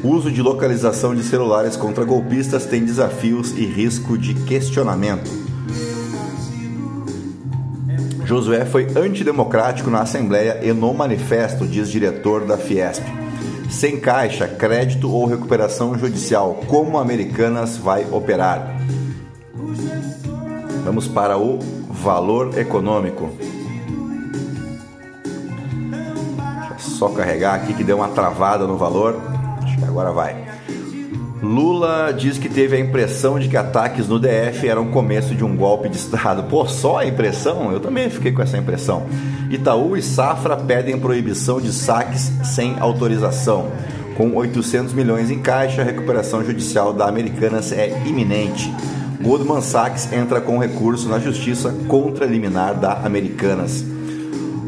Uso 0.05 0.31
de 0.31 0.41
localização 0.41 1.13
de 1.13 1.25
celulares 1.25 1.77
contra 1.77 2.05
golpistas 2.05 2.65
tem 2.65 2.85
desafios 2.85 3.51
e 3.59 3.67
risco 3.67 4.17
de 4.17 4.33
questionamento. 4.33 5.29
Josué 8.25 8.65
foi 8.65 8.87
antidemocrático 8.97 9.91
na 9.91 10.03
Assembleia 10.03 10.61
e 10.63 10.73
no 10.73 10.95
manifesto, 10.95 11.67
diz 11.67 11.91
diretor 11.91 12.47
da 12.47 12.57
Fiesp. 12.57 13.22
Sem 13.73 13.99
caixa, 13.99 14.47
crédito 14.47 15.11
ou 15.11 15.25
recuperação 15.27 15.99
judicial, 15.99 16.61
como 16.69 16.99
Americanas 16.99 17.79
vai 17.79 18.07
operar? 18.13 18.77
Vamos 20.85 21.09
para 21.09 21.39
o 21.39 21.59
valor 21.91 22.57
econômico. 22.59 23.31
Deixa 26.61 26.79
só 26.79 27.09
carregar 27.09 27.55
aqui 27.55 27.73
que 27.73 27.83
deu 27.83 27.97
uma 27.97 28.09
travada 28.09 28.67
no 28.67 28.77
valor. 28.77 29.19
Acho 29.63 29.79
que 29.79 29.85
agora 29.85 30.13
vai. 30.13 30.37
Lula 31.43 32.13
diz 32.13 32.39
que 32.39 32.51
teve 32.51 32.77
a 32.77 32.79
impressão 32.79 33.39
de 33.39 33.49
que 33.49 33.57
ataques 33.57 34.07
no 34.07 34.21
DF 34.21 34.69
eram 34.69 34.93
começo 34.93 35.35
de 35.35 35.45
um 35.45 35.57
golpe 35.57 35.89
de 35.89 35.97
Estado. 35.97 36.45
Pô, 36.45 36.67
só 36.67 36.99
a 36.99 37.07
impressão? 37.07 37.73
Eu 37.73 37.81
também 37.81 38.09
fiquei 38.11 38.33
com 38.33 38.43
essa 38.43 38.59
impressão. 38.59 39.07
Itaú 39.53 39.99
e 39.99 40.03
Safra 40.03 40.57
pedem 40.57 40.99
proibição 40.99 41.61
de 41.61 41.75
saques 41.75 42.33
sem 42.43 42.75
autorização. 42.81 43.71
Com 44.17 44.35
800 44.35 44.95
milhões 44.95 45.31
em 45.31 45.41
caixa, 45.41 45.83
a 45.83 45.85
recuperação 45.85 46.43
judicial 46.43 46.91
da 46.91 47.07
Americanas 47.07 47.71
é 47.71 48.03
iminente. 48.07 48.73
Goldman 49.21 49.61
Sachs 49.61 50.11
entra 50.11 50.41
com 50.41 50.57
recurso 50.57 51.07
na 51.07 51.19
justiça 51.19 51.71
contra 51.87 52.25
a 52.25 52.29
liminar 52.29 52.75
da 52.75 52.95
Americanas. 53.05 53.85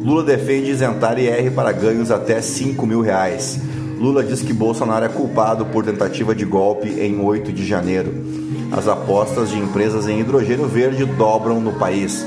Lula 0.03 0.23
defende 0.23 0.71
isentar 0.71 1.19
IR 1.19 1.51
para 1.53 1.73
ganhos 1.73 2.11
até 2.11 2.43
5 2.43 2.87
mil 2.87 3.01
reais. 3.01 3.59
Lula 3.99 4.23
diz 4.23 4.43
que 4.43 4.53
Bolsonaro 4.53 5.07
é 5.07 5.09
culpado 5.09 5.65
por 5.65 5.83
tentativa 5.83 6.35
de 6.35 6.45
golpe 6.45 6.91
em 7.01 7.19
8 7.21 7.51
de 7.55 7.67
janeiro. 7.67 8.13
As 8.71 8.87
apostas 8.87 9.49
de 9.49 9.59
empresas 9.59 10.07
em 10.07 10.21
hidrogênio 10.21 10.69
verde 10.69 11.07
dobram 11.07 11.59
no 11.59 11.73
país. 11.73 12.27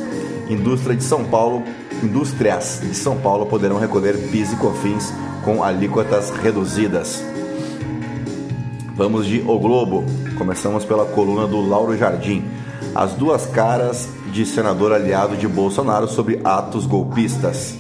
Indústria 0.49 0.95
de 0.95 1.03
São 1.03 1.23
Paulo, 1.25 1.61
indústrias 2.03 2.79
de 2.81 2.93
São 2.93 3.17
Paulo 3.17 3.45
poderão 3.45 3.79
recolher 3.79 4.29
PIS 4.29 4.53
e 4.53 4.55
COFINS 4.55 5.13
com 5.43 5.63
alíquotas 5.63 6.29
reduzidas. 6.29 7.23
Vamos 8.95 9.25
de 9.25 9.43
O 9.47 9.59
Globo. 9.59 10.03
Começamos 10.37 10.85
pela 10.85 11.05
coluna 11.05 11.47
do 11.47 11.61
Lauro 11.61 11.97
Jardim. 11.97 12.43
As 12.95 13.13
duas 13.13 13.45
caras 13.45 14.09
de 14.31 14.45
senador 14.45 14.91
aliado 14.91 15.37
de 15.37 15.47
Bolsonaro 15.47 16.07
sobre 16.07 16.39
atos 16.43 16.85
golpistas 16.85 17.75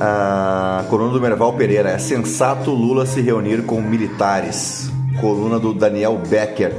a 0.00 0.84
coluna 0.88 1.12
do 1.12 1.20
Merval 1.20 1.52
Pereira. 1.54 1.90
É 1.90 1.98
sensato 1.98 2.70
Lula 2.70 3.06
se 3.06 3.20
reunir 3.20 3.64
com 3.64 3.80
militares. 3.80 4.90
Coluna 5.20 5.58
do 5.58 5.74
Daniel 5.74 6.20
Becker. 6.28 6.72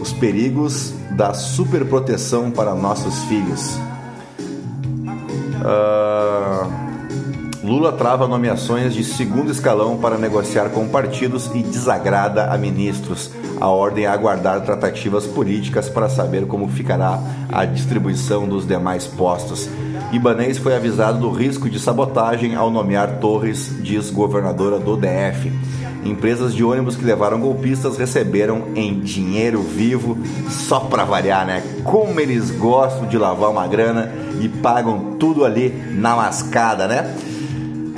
Os 0.00 0.12
perigos 0.12 0.92
da 1.12 1.32
superproteção 1.32 2.50
para 2.50 2.74
nossos 2.74 3.22
filhos. 3.24 3.78
Uh, 5.66 6.86
Lula 7.66 7.90
trava 7.92 8.28
nomeações 8.28 8.94
de 8.94 9.02
segundo 9.02 9.50
escalão 9.50 9.98
para 9.98 10.16
negociar 10.16 10.68
com 10.68 10.86
partidos 10.86 11.50
e 11.52 11.64
desagrada 11.64 12.52
a 12.52 12.56
ministros. 12.56 13.32
A 13.60 13.66
ordem 13.66 14.04
é 14.04 14.06
aguardar 14.06 14.60
tratativas 14.60 15.26
políticas 15.26 15.88
para 15.88 16.08
saber 16.08 16.46
como 16.46 16.68
ficará 16.68 17.18
a 17.50 17.64
distribuição 17.64 18.46
dos 18.46 18.64
demais 18.64 19.08
postos. 19.08 19.68
Ibanês 20.12 20.56
foi 20.56 20.74
avisado 20.74 21.18
do 21.18 21.30
risco 21.30 21.68
de 21.68 21.80
sabotagem 21.80 22.54
ao 22.54 22.70
nomear 22.70 23.18
Torres, 23.18 23.70
diz 23.80 24.08
governadora 24.08 24.78
do 24.78 24.96
DF. 24.96 25.52
Empresas 26.04 26.54
de 26.54 26.62
ônibus 26.62 26.96
que 26.96 27.04
levaram 27.04 27.40
golpistas 27.40 27.96
receberam 27.96 28.68
em 28.76 29.00
dinheiro 29.00 29.60
vivo, 29.62 30.16
só 30.48 30.80
para 30.80 31.04
variar, 31.04 31.44
né? 31.44 31.62
Como 31.82 32.20
eles 32.20 32.52
gostam 32.52 33.06
de 33.08 33.18
lavar 33.18 33.50
uma 33.50 33.66
grana 33.66 34.12
e 34.40 34.48
pagam 34.48 35.16
tudo 35.18 35.44
ali 35.44 35.70
na 35.90 36.14
mascada, 36.14 36.86
né? 36.86 37.12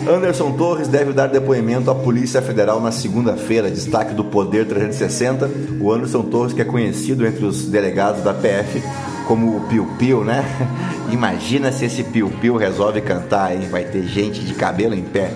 Anderson 0.08 0.52
Torres 0.52 0.88
deve 0.88 1.12
dar 1.12 1.26
depoimento 1.26 1.90
à 1.90 1.94
Polícia 1.94 2.40
Federal 2.40 2.80
na 2.80 2.90
segunda-feira. 2.90 3.70
Destaque 3.70 4.14
do 4.14 4.24
Poder 4.24 4.66
360. 4.66 5.50
O 5.80 5.92
Anderson 5.92 6.22
Torres, 6.22 6.54
que 6.54 6.62
é 6.62 6.64
conhecido 6.64 7.26
entre 7.26 7.44
os 7.44 7.66
delegados 7.66 8.22
da 8.22 8.32
PF 8.32 8.80
como 9.28 9.58
o 9.58 9.60
Piu 9.68 9.86
Piu, 9.98 10.24
né? 10.24 10.42
Imagina 11.12 11.70
se 11.70 11.84
esse 11.84 12.02
Piu 12.02 12.30
Piu 12.40 12.56
resolve 12.56 13.02
cantar, 13.02 13.54
hein? 13.54 13.68
Vai 13.70 13.84
ter 13.84 14.02
gente 14.04 14.40
de 14.40 14.54
cabelo 14.54 14.94
em 14.94 15.02
pé. 15.02 15.30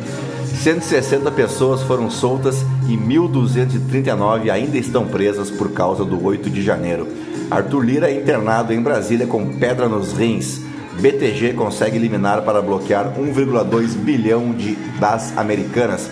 160 0.62 1.30
pessoas 1.32 1.82
foram 1.82 2.11
soltas 2.11 2.64
e 2.88 2.96
1.239 2.96 4.50
ainda 4.50 4.78
estão 4.78 5.06
presas 5.06 5.50
por 5.50 5.72
causa 5.72 6.04
do 6.04 6.25
8 6.25 6.49
de 6.49 6.62
janeiro. 6.62 7.06
Arthur 7.50 7.84
Lira 7.84 8.11
é 8.11 8.18
internado 8.18 8.72
em 8.72 8.80
Brasília 8.80 9.26
com 9.26 9.58
pedra 9.58 9.88
nos 9.88 10.12
rins. 10.12 10.62
BTG 10.99 11.52
consegue 11.52 11.96
eliminar 11.96 12.42
para 12.42 12.62
bloquear 12.62 13.12
1,2 13.18 13.94
bilhão 13.96 14.52
de, 14.52 14.75
das 14.99 15.37
americanas. 15.37 16.11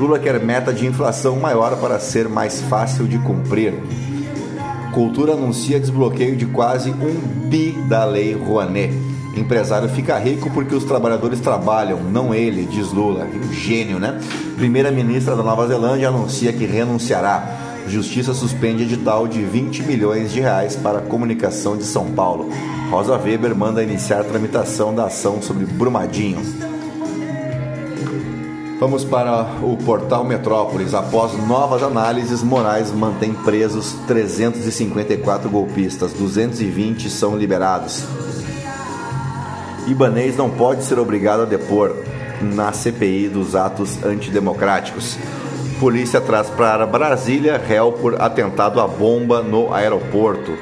Lula 0.00 0.18
quer 0.18 0.40
meta 0.40 0.72
de 0.72 0.86
inflação 0.86 1.38
maior 1.38 1.76
para 1.76 2.00
ser 2.00 2.28
mais 2.28 2.60
fácil 2.62 3.06
de 3.06 3.18
cumprir. 3.18 3.74
Cultura 4.92 5.34
anuncia 5.34 5.78
desbloqueio 5.78 6.36
de 6.36 6.46
quase 6.46 6.90
um 6.90 7.48
bi 7.48 7.72
da 7.88 8.04
Lei 8.04 8.34
Rouanet. 8.34 8.92
Empresário 9.36 9.88
fica 9.88 10.18
rico 10.18 10.50
porque 10.50 10.74
os 10.74 10.82
trabalhadores 10.82 11.38
trabalham, 11.38 12.02
não 12.02 12.34
ele, 12.34 12.66
diz 12.66 12.92
Lula. 12.92 13.24
Um 13.24 13.52
gênio, 13.52 14.00
né? 14.00 14.20
Primeira-ministra 14.56 15.36
da 15.36 15.42
Nova 15.44 15.68
Zelândia 15.68 16.08
anuncia 16.08 16.52
que 16.52 16.66
renunciará. 16.66 17.70
Justiça 17.86 18.34
suspende 18.34 18.82
edital 18.82 19.28
de 19.28 19.42
20 19.42 19.84
milhões 19.84 20.32
de 20.32 20.40
reais 20.40 20.74
para 20.74 20.98
a 20.98 21.02
comunicação 21.02 21.76
de 21.76 21.84
São 21.84 22.10
Paulo. 22.10 22.50
Rosa 22.90 23.16
Weber 23.16 23.54
manda 23.54 23.82
iniciar 23.84 24.24
tramitação 24.24 24.92
da 24.92 25.06
ação 25.06 25.40
sobre 25.40 25.64
Brumadinho. 25.66 26.69
Vamos 28.80 29.04
para 29.04 29.42
o 29.62 29.76
portal 29.76 30.24
Metrópolis. 30.24 30.94
Após 30.94 31.34
novas 31.46 31.82
análises, 31.82 32.42
Moraes 32.42 32.90
mantém 32.90 33.34
presos 33.34 33.92
354 34.06 35.50
golpistas, 35.50 36.14
220 36.14 37.10
são 37.10 37.36
liberados. 37.36 38.02
Ibanês 39.86 40.34
não 40.34 40.48
pode 40.48 40.82
ser 40.82 40.98
obrigado 40.98 41.42
a 41.42 41.44
depor 41.44 41.94
na 42.40 42.72
CPI 42.72 43.28
dos 43.28 43.54
atos 43.54 44.02
antidemocráticos. 44.02 45.18
Polícia 45.78 46.18
traz 46.18 46.48
para 46.48 46.86
Brasília 46.86 47.58
réu 47.58 47.92
por 47.92 48.18
atentado 48.18 48.80
à 48.80 48.88
bomba 48.88 49.42
no 49.42 49.74
aeroporto. 49.74 50.56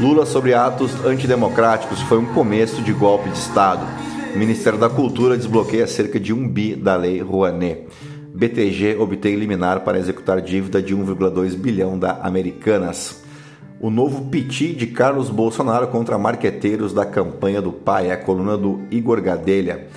Lula 0.00 0.24
sobre 0.24 0.54
atos 0.54 0.92
antidemocráticos 1.04 2.00
foi 2.00 2.16
um 2.16 2.32
começo 2.32 2.80
de 2.80 2.94
golpe 2.94 3.28
de 3.28 3.36
Estado. 3.36 4.01
O 4.34 4.38
Ministério 4.38 4.78
da 4.78 4.88
Cultura 4.88 5.36
desbloqueia 5.36 5.86
cerca 5.86 6.18
de 6.18 6.32
um 6.32 6.48
bi 6.48 6.74
da 6.74 6.96
Lei 6.96 7.20
Rouanet. 7.20 7.86
BTG 8.34 8.96
obtém 8.98 9.36
liminar 9.36 9.80
para 9.80 9.98
executar 9.98 10.40
dívida 10.40 10.80
de 10.80 10.96
1,2 10.96 11.54
bilhão 11.54 11.98
da 11.98 12.12
Americanas. 12.22 13.22
O 13.78 13.90
novo 13.90 14.30
piti 14.30 14.72
de 14.72 14.86
Carlos 14.86 15.28
Bolsonaro 15.28 15.88
contra 15.88 16.16
marqueteiros 16.16 16.94
da 16.94 17.04
campanha 17.04 17.60
do 17.60 17.72
pai 17.72 18.10
a 18.10 18.16
coluna 18.16 18.56
do 18.56 18.80
Igor 18.90 19.20
Gadelha. 19.20 19.88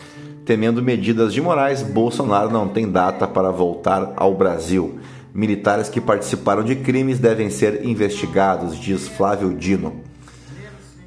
Temendo 0.44 0.84
medidas 0.84 1.34
de 1.34 1.42
Moraes, 1.42 1.82
Bolsonaro 1.82 2.52
não 2.52 2.68
tem 2.68 2.92
data 2.92 3.26
para 3.26 3.52
voltar 3.52 4.14
ao 4.18 4.36
Brasil. 4.36 5.00
Militares 5.34 5.88
que 5.88 6.02
participaram 6.02 6.64
de 6.64 6.76
crimes 6.76 7.20
devem 7.20 7.50
ser 7.50 7.86
investigados, 7.86 8.78
diz 8.78 9.08
Flávio 9.08 9.54
Dino. 9.54 10.02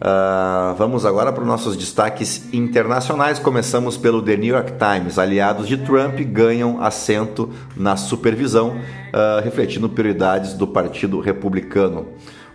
Uh, 0.01 0.77
vamos 0.77 1.05
agora 1.05 1.33
para 1.33 1.43
os 1.43 1.49
nossos 1.49 1.77
destaques 1.77 2.53
internacionais. 2.53 3.41
Começamos 3.41 3.97
pelo 3.97 4.23
The 4.23 4.37
New 4.37 4.55
York 4.55 4.75
Times. 4.79 5.19
Aliados 5.19 5.67
de 5.67 5.77
Trump 5.77 6.21
ganham 6.21 6.81
assento 6.81 7.51
na 7.77 7.97
supervisão, 7.97 8.77
uh, 8.77 9.43
refletindo 9.43 9.89
prioridades 9.89 10.55
do 10.55 10.69
Partido 10.69 11.19
Republicano. 11.19 12.07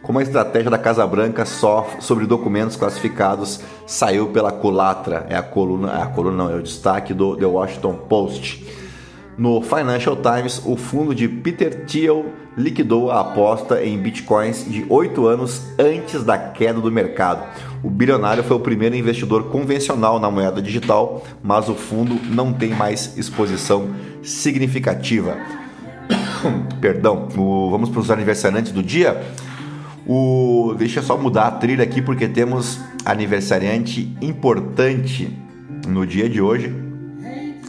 Como 0.01 0.19
a 0.19 0.21
estratégia 0.23 0.69
da 0.69 0.77
Casa 0.77 1.05
Branca 1.05 1.45
só 1.45 1.87
sobre 1.99 2.25
documentos 2.25 2.75
classificados 2.75 3.61
saiu 3.85 4.27
pela 4.27 4.51
culatra, 4.51 5.25
é 5.29 5.35
a 5.35 5.43
coluna, 5.43 5.93
é 5.93 6.01
a 6.01 6.07
coluna 6.07 6.43
não, 6.45 6.49
é 6.49 6.55
o 6.55 6.61
destaque 6.61 7.13
do 7.13 7.35
The 7.35 7.45
Washington 7.45 7.95
Post. 8.09 8.65
No 9.37 9.61
Financial 9.61 10.15
Times, 10.15 10.61
o 10.65 10.75
fundo 10.75 11.15
de 11.15 11.27
Peter 11.27 11.85
Thiel 11.85 12.25
liquidou 12.57 13.11
a 13.11 13.21
aposta 13.21 13.83
em 13.83 13.97
bitcoins 13.97 14.65
de 14.69 14.85
oito 14.89 15.27
anos 15.27 15.61
antes 15.79 16.23
da 16.23 16.37
queda 16.37 16.79
do 16.79 16.91
mercado. 16.91 17.43
O 17.83 17.89
bilionário 17.89 18.43
foi 18.43 18.55
o 18.55 18.59
primeiro 18.59 18.95
investidor 18.95 19.45
convencional 19.45 20.19
na 20.19 20.29
moeda 20.29 20.61
digital, 20.61 21.23
mas 21.41 21.67
o 21.67 21.75
fundo 21.75 22.19
não 22.29 22.53
tem 22.53 22.69
mais 22.69 23.17
exposição 23.17 23.89
significativa. 24.21 25.37
Perdão, 26.79 27.27
o, 27.35 27.69
vamos 27.69 27.89
para 27.89 27.99
os 27.99 28.11
aniversariantes 28.11 28.71
do 28.71 28.83
dia. 28.83 29.21
O, 30.05 30.75
deixa 30.77 30.99
eu 30.99 31.03
só 31.03 31.17
mudar 31.17 31.47
a 31.47 31.51
trilha 31.51 31.83
aqui 31.83 32.01
porque 32.01 32.27
temos 32.27 32.79
aniversariante 33.05 34.15
importante 34.21 35.37
no 35.87 36.05
dia 36.05 36.29
de 36.29 36.41
hoje. 36.41 36.82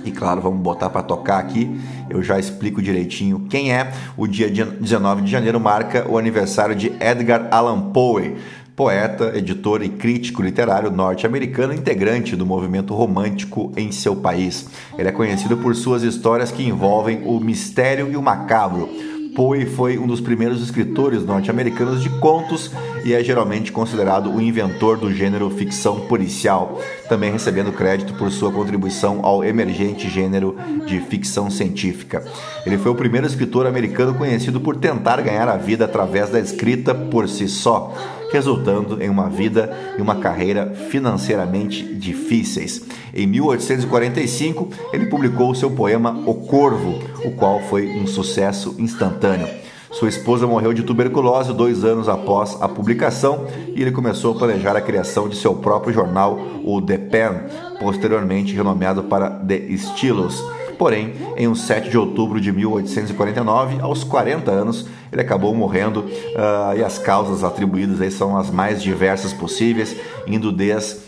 E 0.05 0.13
claro, 0.13 0.41
vamos 0.41 0.61
botar 0.61 0.91
para 0.91 1.03
tocar 1.03 1.39
aqui. 1.39 1.81
Eu 2.11 2.23
já 2.23 2.39
explico 2.39 2.83
direitinho 2.83 3.47
quem 3.49 3.73
é. 3.73 3.91
O 4.17 4.27
dia 4.27 4.49
19 4.49 5.23
de 5.23 5.31
janeiro 5.31 5.59
marca 5.59 6.07
o 6.09 6.19
aniversário 6.19 6.75
de 6.75 6.93
Edgar 7.01 7.49
Allan 7.51 7.91
Poe, 7.91 8.37
poeta, 8.77 9.33
editor 9.37 9.83
e 9.83 9.89
crítico 9.89 10.43
literário 10.43 10.91
norte-americano, 10.91 11.73
integrante 11.73 12.37
do 12.37 12.45
movimento 12.45 12.95
romântico 12.95 13.73
em 13.77 13.91
seu 13.93 14.17
país. 14.17 14.67
Ele 14.99 15.09
é 15.09 15.13
conhecido 15.13 15.57
por 15.57 15.75
suas 15.75 16.03
histórias 16.03 16.51
que 16.51 16.67
envolvem 16.67 17.23
o 17.25 17.41
mistério 17.41 18.11
e 18.11 18.17
o 18.17 18.23
macabro 18.23 19.14
Poe 19.35 19.67
foi 19.67 19.99
um 19.99 20.07
dos 20.07 20.21
primeiros 20.21 20.63
escritores 20.63 21.25
norte-americanos 21.25 22.03
de 22.03 22.09
contos 22.21 22.71
e 23.05 23.13
é 23.13 23.23
geralmente 23.23 23.73
considerado 23.73 24.31
o 24.31 24.41
inventor 24.41 24.97
do 24.97 25.13
gênero 25.13 25.51
ficção 25.51 26.01
policial, 26.07 26.81
também 27.09 27.33
recebendo 27.33 27.73
crédito 27.73 28.15
por 28.15 28.31
sua 28.31 28.53
contribuição 28.53 29.21
ao 29.25 29.45
emergente 29.45 30.09
gênero 30.09 30.57
de 30.87 31.01
ficção 31.01 31.51
científica. 31.51 32.25
Ele 32.65 32.79
foi 32.79 32.93
o 32.93 32.95
primeiro 32.95 33.27
escritor 33.27 33.67
americano 33.67 34.15
conhecido 34.15 34.61
por 34.61 34.77
tentar 34.77 35.21
ganhar 35.21 35.49
a 35.49 35.57
vida 35.57 35.85
através 35.85 36.31
da 36.31 36.39
escrita 36.39 36.95
por 36.95 37.29
si 37.29 37.49
só 37.49 37.93
resultando 38.35 39.01
em 39.01 39.09
uma 39.09 39.29
vida 39.29 39.73
e 39.97 40.03
uma 40.03 40.17
carreira 40.17 40.75
financeiramente 40.91 41.85
difíceis. 41.95 42.85
Em 43.15 43.29
1845, 43.29 44.71
ele 44.93 45.07
publicou 45.07 45.55
seu 45.55 45.71
poema 45.71 46.11
O 46.27 46.35
Corvo, 46.35 46.99
o 47.25 47.31
qual 47.31 47.61
foi 47.61 47.87
um 47.97 48.09
sucesso 48.09 48.75
instantâneo. 48.77 49.47
Sua 49.93 50.09
esposa 50.09 50.49
morreu 50.49 50.73
de 50.73 50.83
tuberculose 50.83 51.53
dois 51.53 51.85
anos 51.85 52.09
após 52.09 52.61
a 52.61 52.69
publicação 52.69 53.47
e 53.69 53.81
ele 53.81 53.93
começou 53.93 54.35
a 54.35 54.39
planejar 54.39 54.77
a 54.77 54.81
criação 54.81 55.29
de 55.29 55.37
seu 55.37 55.55
próprio 55.55 55.95
jornal, 55.95 56.37
o 56.65 56.83
The 56.83 56.99
Pen, 56.99 57.31
posteriormente 57.79 58.53
renomeado 58.53 59.05
para 59.05 59.31
The 59.31 59.77
Stilos. 59.77 60.43
Porém, 60.79 61.15
em 61.37 61.47
um 61.49 61.55
7 61.55 61.89
de 61.89 61.99
outubro 61.99 62.41
de 62.41 62.53
1849, 62.53 63.81
aos 63.81 64.05
40 64.05 64.51
anos, 64.51 64.87
ele 65.13 65.23
acabou 65.23 65.55
morrendo 65.55 66.01
uh, 66.01 66.77
e 66.77 66.83
as 66.83 66.99
causas 66.99 67.45
atribuídas 67.45 68.01
aí 68.01 68.11
são 68.11 68.37
as 68.37 68.51
mais 68.51 68.83
diversas 68.83 69.33
possíveis, 69.33 69.97
indo 70.27 70.51
desde 70.51 71.05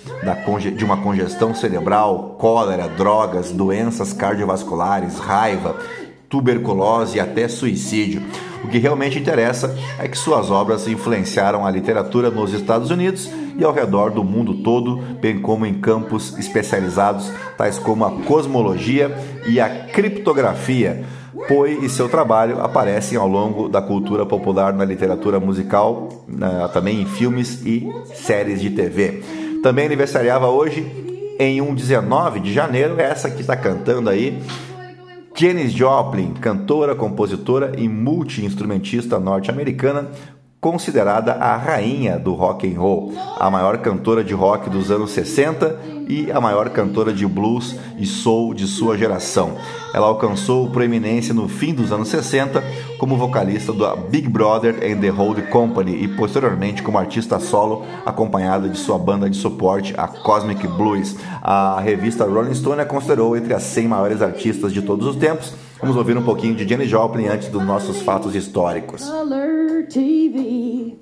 de 0.77 0.85
uma 0.85 0.97
congestão 0.97 1.55
cerebral, 1.55 2.37
cólera, 2.39 2.89
drogas, 2.89 3.51
doenças 3.51 4.13
cardiovasculares, 4.13 5.19
raiva, 5.19 5.77
tuberculose 6.29 7.19
e 7.19 7.21
até 7.21 7.49
suicídio. 7.49 8.23
O 8.67 8.69
que 8.69 8.79
realmente 8.79 9.17
interessa 9.17 9.73
é 9.97 10.09
que 10.09 10.19
suas 10.19 10.51
obras 10.51 10.89
influenciaram 10.89 11.65
a 11.65 11.71
literatura 11.71 12.33
nos 12.33 12.53
Estados 12.53 12.91
Unidos 12.91 13.31
e 13.57 13.63
ao 13.63 13.73
redor 13.73 14.11
do 14.11 14.25
mundo 14.25 14.55
todo, 14.55 14.97
bem 15.21 15.39
como 15.39 15.65
em 15.65 15.75
campos 15.75 16.37
especializados 16.37 17.33
tais 17.57 17.79
como 17.79 18.05
a 18.05 18.11
cosmologia 18.25 19.17
e 19.47 19.61
a 19.61 19.69
criptografia. 19.69 21.05
Poe 21.47 21.79
e 21.81 21.89
seu 21.89 22.09
trabalho 22.09 22.61
aparecem 22.61 23.17
ao 23.17 23.29
longo 23.29 23.69
da 23.69 23.81
cultura 23.81 24.27
popular 24.27 24.73
na 24.73 24.85
literatura 24.85 25.39
musical, 25.39 26.09
também 26.73 27.03
em 27.03 27.07
filmes 27.07 27.65
e 27.65 27.89
séries 28.17 28.61
de 28.61 28.71
TV. 28.71 29.23
Também 29.63 29.87
aniversariava 29.87 30.49
hoje, 30.49 30.85
em 31.39 31.61
um 31.61 31.73
19 31.73 32.41
de 32.41 32.53
janeiro, 32.53 33.01
essa 33.01 33.31
que 33.31 33.43
está 33.43 33.57
cantando 33.57 34.11
aí, 34.11 34.43
Janis 35.39 35.75
Joplin, 35.75 36.33
cantora, 36.33 36.95
compositora 36.95 37.73
e 37.77 37.87
multi-instrumentista 37.87 39.19
norte-americana, 39.19 40.09
considerada 40.67 41.35
a 41.35 41.57
rainha 41.57 42.19
do 42.19 42.35
rock 42.35 42.67
and 42.67 42.77
roll, 42.77 43.13
a 43.39 43.49
maior 43.49 43.79
cantora 43.79 44.25
de 44.25 44.35
rock 44.35 44.69
dos 44.69 44.91
anos 44.91 45.13
60 45.13 45.79
e 46.09 46.33
a 46.33 46.41
maior 46.41 46.71
cantora 46.71 47.13
de 47.13 47.25
blues 47.25 47.77
e 47.97 48.05
soul 48.05 48.53
de 48.53 48.67
sua 48.67 48.99
geração. 48.99 49.53
Ela 49.95 50.09
alcançou 50.09 50.69
proeminência 50.71 51.33
no 51.33 51.47
fim 51.47 51.73
dos 51.73 51.93
anos 51.93 52.09
60 52.09 52.65
como 52.99 53.17
vocalista 53.17 53.73
do 53.73 53.97
Big 54.11 54.29
Brother 54.29 54.75
and 54.83 55.01
the 55.01 55.09
Hold 55.09 55.41
Company 55.51 56.03
e 56.03 56.09
posteriormente 56.09 56.83
como 56.83 56.99
artista 56.99 57.39
solo, 57.39 57.85
acompanhada 58.05 58.69
de 58.69 58.77
sua 58.77 58.99
banda 58.99 59.31
de 59.31 59.37
suporte, 59.37 59.95
a 59.97 60.09
Cosmic 60.09 60.67
Blues. 60.67 61.15
A 61.41 61.81
revista 61.81 62.25
Rolling 62.25 62.55
Stone 62.55 62.81
a 62.81 62.85
considerou 62.85 63.37
entre 63.37 63.55
as 63.55 63.63
100 63.63 63.87
maiores 63.87 64.21
artistas 64.21 64.73
de 64.73 64.83
todos 64.83 65.07
os 65.07 65.15
tempos. 65.15 65.55
Vamos 65.81 65.97
ouvir 65.97 66.17
um 66.17 66.25
pouquinho 66.25 66.57
de 66.57 66.67
Jenny 66.67 66.87
Joplin 66.87 67.29
antes 67.29 67.47
dos 67.47 67.65
nossos 67.65 68.03
fatos 68.03 68.35
históricos. 68.35 69.09
TV. 69.89 70.97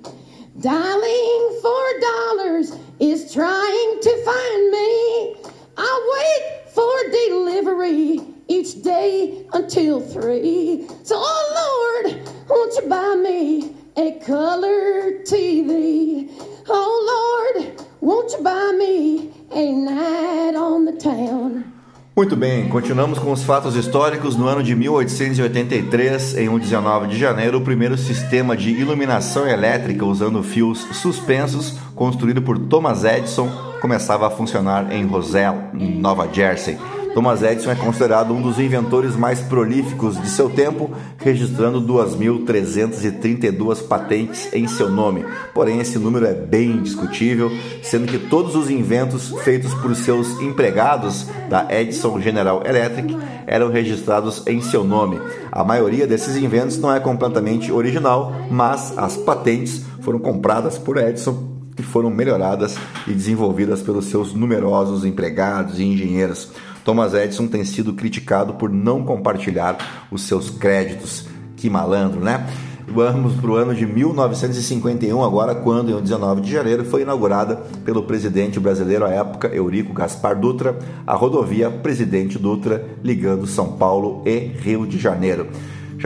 Dialing 0.61 1.59
for 1.61 1.99
dollars 1.99 2.71
is 2.99 3.33
trying 3.33 3.99
to 3.99 4.23
find 4.23 4.71
me. 4.71 5.35
I 5.77 5.93
wait 6.15 6.69
for 6.69 6.93
delivery 7.11 8.21
each 8.47 8.81
day 8.81 9.45
until 9.53 9.99
three. 9.99 10.87
So, 11.03 11.15
oh 11.17 12.03
Lord, 12.05 12.29
won't 12.49 12.73
you 12.75 12.89
buy 12.89 13.15
me 13.15 13.75
a 13.97 14.19
color 14.19 15.23
TV? 15.23 16.29
Oh 16.67 17.53
Lord, 17.55 17.81
won't 18.01 18.31
you 18.31 18.41
buy 18.43 18.71
me 18.77 19.31
a 19.51 19.71
night 19.73 20.55
on 20.55 20.85
the 20.85 20.93
town? 20.93 21.74
Muito 22.15 22.33
bem, 22.37 22.69
continuamos 22.69 23.19
com 23.19 23.29
os 23.33 23.43
fatos 23.43 23.75
históricos. 23.75 24.37
No 24.37 24.47
ano 24.47 24.63
de 24.63 24.73
1883, 24.73 26.37
em 26.37 26.47
um 26.47 26.57
19 26.57 27.07
de 27.07 27.17
janeiro, 27.17 27.57
o 27.57 27.61
primeiro 27.61 27.97
sistema 27.97 28.55
de 28.55 28.69
iluminação 28.69 29.45
elétrica 29.45 30.05
usando 30.05 30.41
fios 30.41 30.79
suspensos, 30.93 31.77
construído 31.93 32.41
por 32.41 32.57
Thomas 32.57 33.03
Edison, 33.03 33.49
começava 33.81 34.27
a 34.27 34.31
funcionar 34.31 34.93
em 34.93 35.05
Roselle, 35.05 35.59
Nova 35.73 36.25
Jersey. 36.31 36.77
Thomas 37.15 37.41
Edison 37.41 37.71
é 37.71 37.75
considerado 37.75 38.33
um 38.33 38.41
dos 38.41 38.59
inventores 38.59 39.15
mais 39.15 39.39
prolíficos 39.39 40.21
de 40.21 40.27
seu 40.27 40.49
tempo, 40.49 40.91
registrando 41.17 41.81
2.332 41.81 43.87
patentes 43.87 44.53
em 44.53 44.67
seu 44.67 44.89
nome. 44.89 45.23
Porém, 45.53 45.79
esse 45.79 45.97
número 45.97 46.25
é 46.25 46.33
bem 46.33 46.81
discutível, 46.81 47.49
sendo 47.81 48.05
que 48.05 48.19
todos 48.19 48.53
os 48.53 48.69
inventos 48.69 49.29
feitos 49.45 49.73
por 49.75 49.95
seus 49.95 50.41
empregados 50.41 51.25
da 51.49 51.65
Edison 51.69 52.19
General 52.19 52.61
Electric 52.65 53.17
eram 53.47 53.71
registrados 53.71 54.43
em 54.45 54.61
seu 54.61 54.83
nome. 54.83 55.17
A 55.49 55.63
maioria 55.63 56.05
desses 56.05 56.35
inventos 56.35 56.77
não 56.79 56.93
é 56.93 56.99
completamente 56.99 57.71
original, 57.71 58.33
mas 58.51 58.93
as 58.97 59.15
patentes 59.15 59.85
foram 60.01 60.19
compradas 60.19 60.77
por 60.77 60.97
Edison 60.97 61.55
e 61.79 61.81
foram 61.81 62.09
melhoradas 62.09 62.75
e 63.07 63.13
desenvolvidas 63.13 63.81
pelos 63.81 64.07
seus 64.07 64.33
numerosos 64.33 65.05
empregados 65.05 65.79
e 65.79 65.85
engenheiros. 65.85 66.51
Thomas 66.85 67.15
Edison 67.15 67.47
tem 67.47 67.65
sido 67.65 67.93
criticado 67.93 68.53
por 68.53 68.69
não 68.69 69.03
compartilhar 69.03 70.07
os 70.11 70.21
seus 70.21 70.51
créditos. 70.51 71.25
Que 71.57 71.67
malandro, 71.67 72.21
né? 72.21 72.45
Vamos 72.87 73.33
para 73.33 73.49
o 73.49 73.55
ano 73.55 73.73
de 73.73 73.87
1951, 73.87 75.23
agora, 75.23 75.55
quando, 75.55 75.89
em 75.89 75.99
19 75.99 76.41
de 76.41 76.51
janeiro, 76.51 76.85
foi 76.85 77.01
inaugurada 77.01 77.55
pelo 77.83 78.03
presidente 78.03 78.59
brasileiro 78.59 79.03
à 79.03 79.09
época, 79.09 79.47
Eurico 79.47 79.91
Gaspar 79.91 80.39
Dutra, 80.39 80.77
a 81.07 81.15
rodovia 81.15 81.71
Presidente 81.71 82.37
Dutra, 82.37 82.85
ligando 83.03 83.47
São 83.47 83.71
Paulo 83.71 84.21
e 84.23 84.37
Rio 84.37 84.85
de 84.85 84.99
Janeiro. 84.99 85.47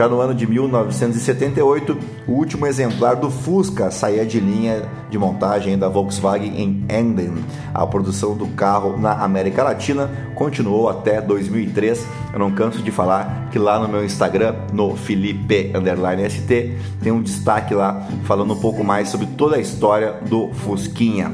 Já 0.00 0.08
no 0.08 0.18
ano 0.18 0.34
de 0.34 0.46
1978, 0.46 1.98
o 2.26 2.32
último 2.32 2.66
exemplar 2.66 3.16
do 3.16 3.30
Fusca 3.30 3.90
saía 3.90 4.24
de 4.24 4.40
linha 4.40 4.88
de 5.10 5.18
montagem 5.18 5.76
da 5.76 5.90
Volkswagen 5.90 6.58
em 6.58 6.86
Emden. 6.88 7.34
A 7.74 7.86
produção 7.86 8.34
do 8.34 8.46
carro 8.46 8.96
na 8.96 9.12
América 9.12 9.62
Latina 9.62 10.10
continuou 10.34 10.88
até 10.88 11.20
2003. 11.20 12.06
Eu 12.32 12.38
não 12.38 12.50
canso 12.50 12.80
de 12.82 12.90
falar 12.90 13.50
que 13.52 13.58
lá 13.58 13.78
no 13.78 13.88
meu 13.88 14.02
Instagram, 14.02 14.54
no 14.72 14.96
Felipe_ST, 14.96 16.78
tem 17.02 17.12
um 17.12 17.20
destaque 17.20 17.74
lá 17.74 18.08
falando 18.24 18.54
um 18.54 18.58
pouco 18.58 18.82
mais 18.82 19.10
sobre 19.10 19.26
toda 19.26 19.56
a 19.56 19.60
história 19.60 20.14
do 20.30 20.48
Fusquinha. 20.54 21.30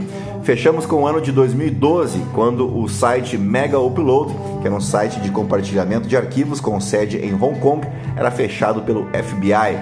Fechamos 0.46 0.86
com 0.86 1.02
o 1.02 1.06
ano 1.08 1.20
de 1.20 1.32
2012, 1.32 2.20
quando 2.32 2.78
o 2.78 2.88
site 2.88 3.36
Mega 3.36 3.80
Upload, 3.80 4.32
que 4.60 4.68
era 4.68 4.76
um 4.76 4.80
site 4.80 5.18
de 5.18 5.28
compartilhamento 5.28 6.06
de 6.06 6.16
arquivos 6.16 6.60
com 6.60 6.80
sede 6.80 7.16
em 7.16 7.34
Hong 7.34 7.58
Kong, 7.58 7.84
era 8.14 8.30
fechado 8.30 8.80
pelo 8.82 9.08
FBI, 9.08 9.76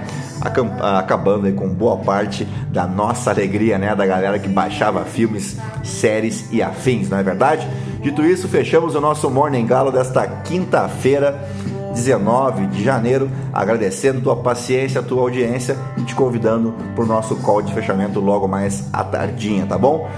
acabando 0.80 1.52
com 1.52 1.68
boa 1.68 1.98
parte 1.98 2.48
da 2.70 2.86
nossa 2.86 3.30
alegria, 3.30 3.76
né, 3.76 3.94
da 3.94 4.06
galera 4.06 4.38
que 4.38 4.48
baixava 4.48 5.04
filmes, 5.04 5.58
séries 5.82 6.50
e 6.50 6.62
afins, 6.62 7.10
não 7.10 7.18
é 7.18 7.22
verdade? 7.22 7.68
Dito 8.00 8.24
isso, 8.24 8.48
fechamos 8.48 8.94
o 8.94 9.00
nosso 9.02 9.28
Morning 9.28 9.66
Galo 9.66 9.92
desta 9.92 10.26
quinta-feira. 10.26 11.46
19 11.92 12.66
de 12.66 12.82
janeiro, 12.82 13.30
agradecendo 13.52 14.20
tua 14.20 14.34
paciência, 14.34 15.00
tua 15.00 15.22
audiência 15.22 15.76
e 15.96 16.02
te 16.02 16.12
convidando 16.12 16.74
para 16.92 17.04
o 17.04 17.06
nosso 17.06 17.36
call 17.36 17.62
de 17.62 17.72
fechamento 17.72 18.18
logo 18.18 18.48
mais 18.48 18.88
à 18.92 19.04
tardinha, 19.04 19.64
tá 19.64 19.78
bom? 19.78 20.10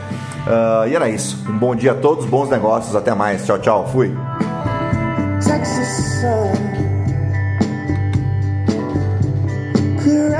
Uh, 0.47 0.89
e 0.89 0.95
era 0.95 1.09
isso. 1.09 1.45
Um 1.49 1.59
bom 1.59 1.75
dia 1.75 1.93
a 1.93 1.95
todos, 1.95 2.25
bons 2.27 2.49
negócios, 2.49 2.95
até 2.95 3.15
mais. 3.15 3.45
Tchau, 3.45 3.59
tchau. 3.59 3.89
Fui. 3.89 4.15
Texas 5.41 6.21
sun 6.21 6.77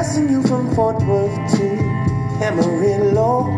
caressing 0.07 0.29
you 0.29 0.43
from 0.43 0.73
Fort 0.75 1.03
Worth 1.03 1.35
to 1.57 1.67
Amarillo. 2.45 3.49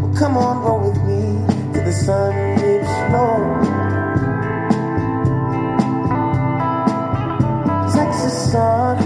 Well, 0.00 0.14
come 0.14 0.36
on, 0.36 0.62
go 0.62 0.88
with 0.88 1.02
me 1.04 1.22
to 1.72 1.80
the 1.80 1.92
sun 1.92 2.32
dips 2.56 2.94
low. 3.12 3.38
Texas 7.94 8.52
sun. 8.52 9.01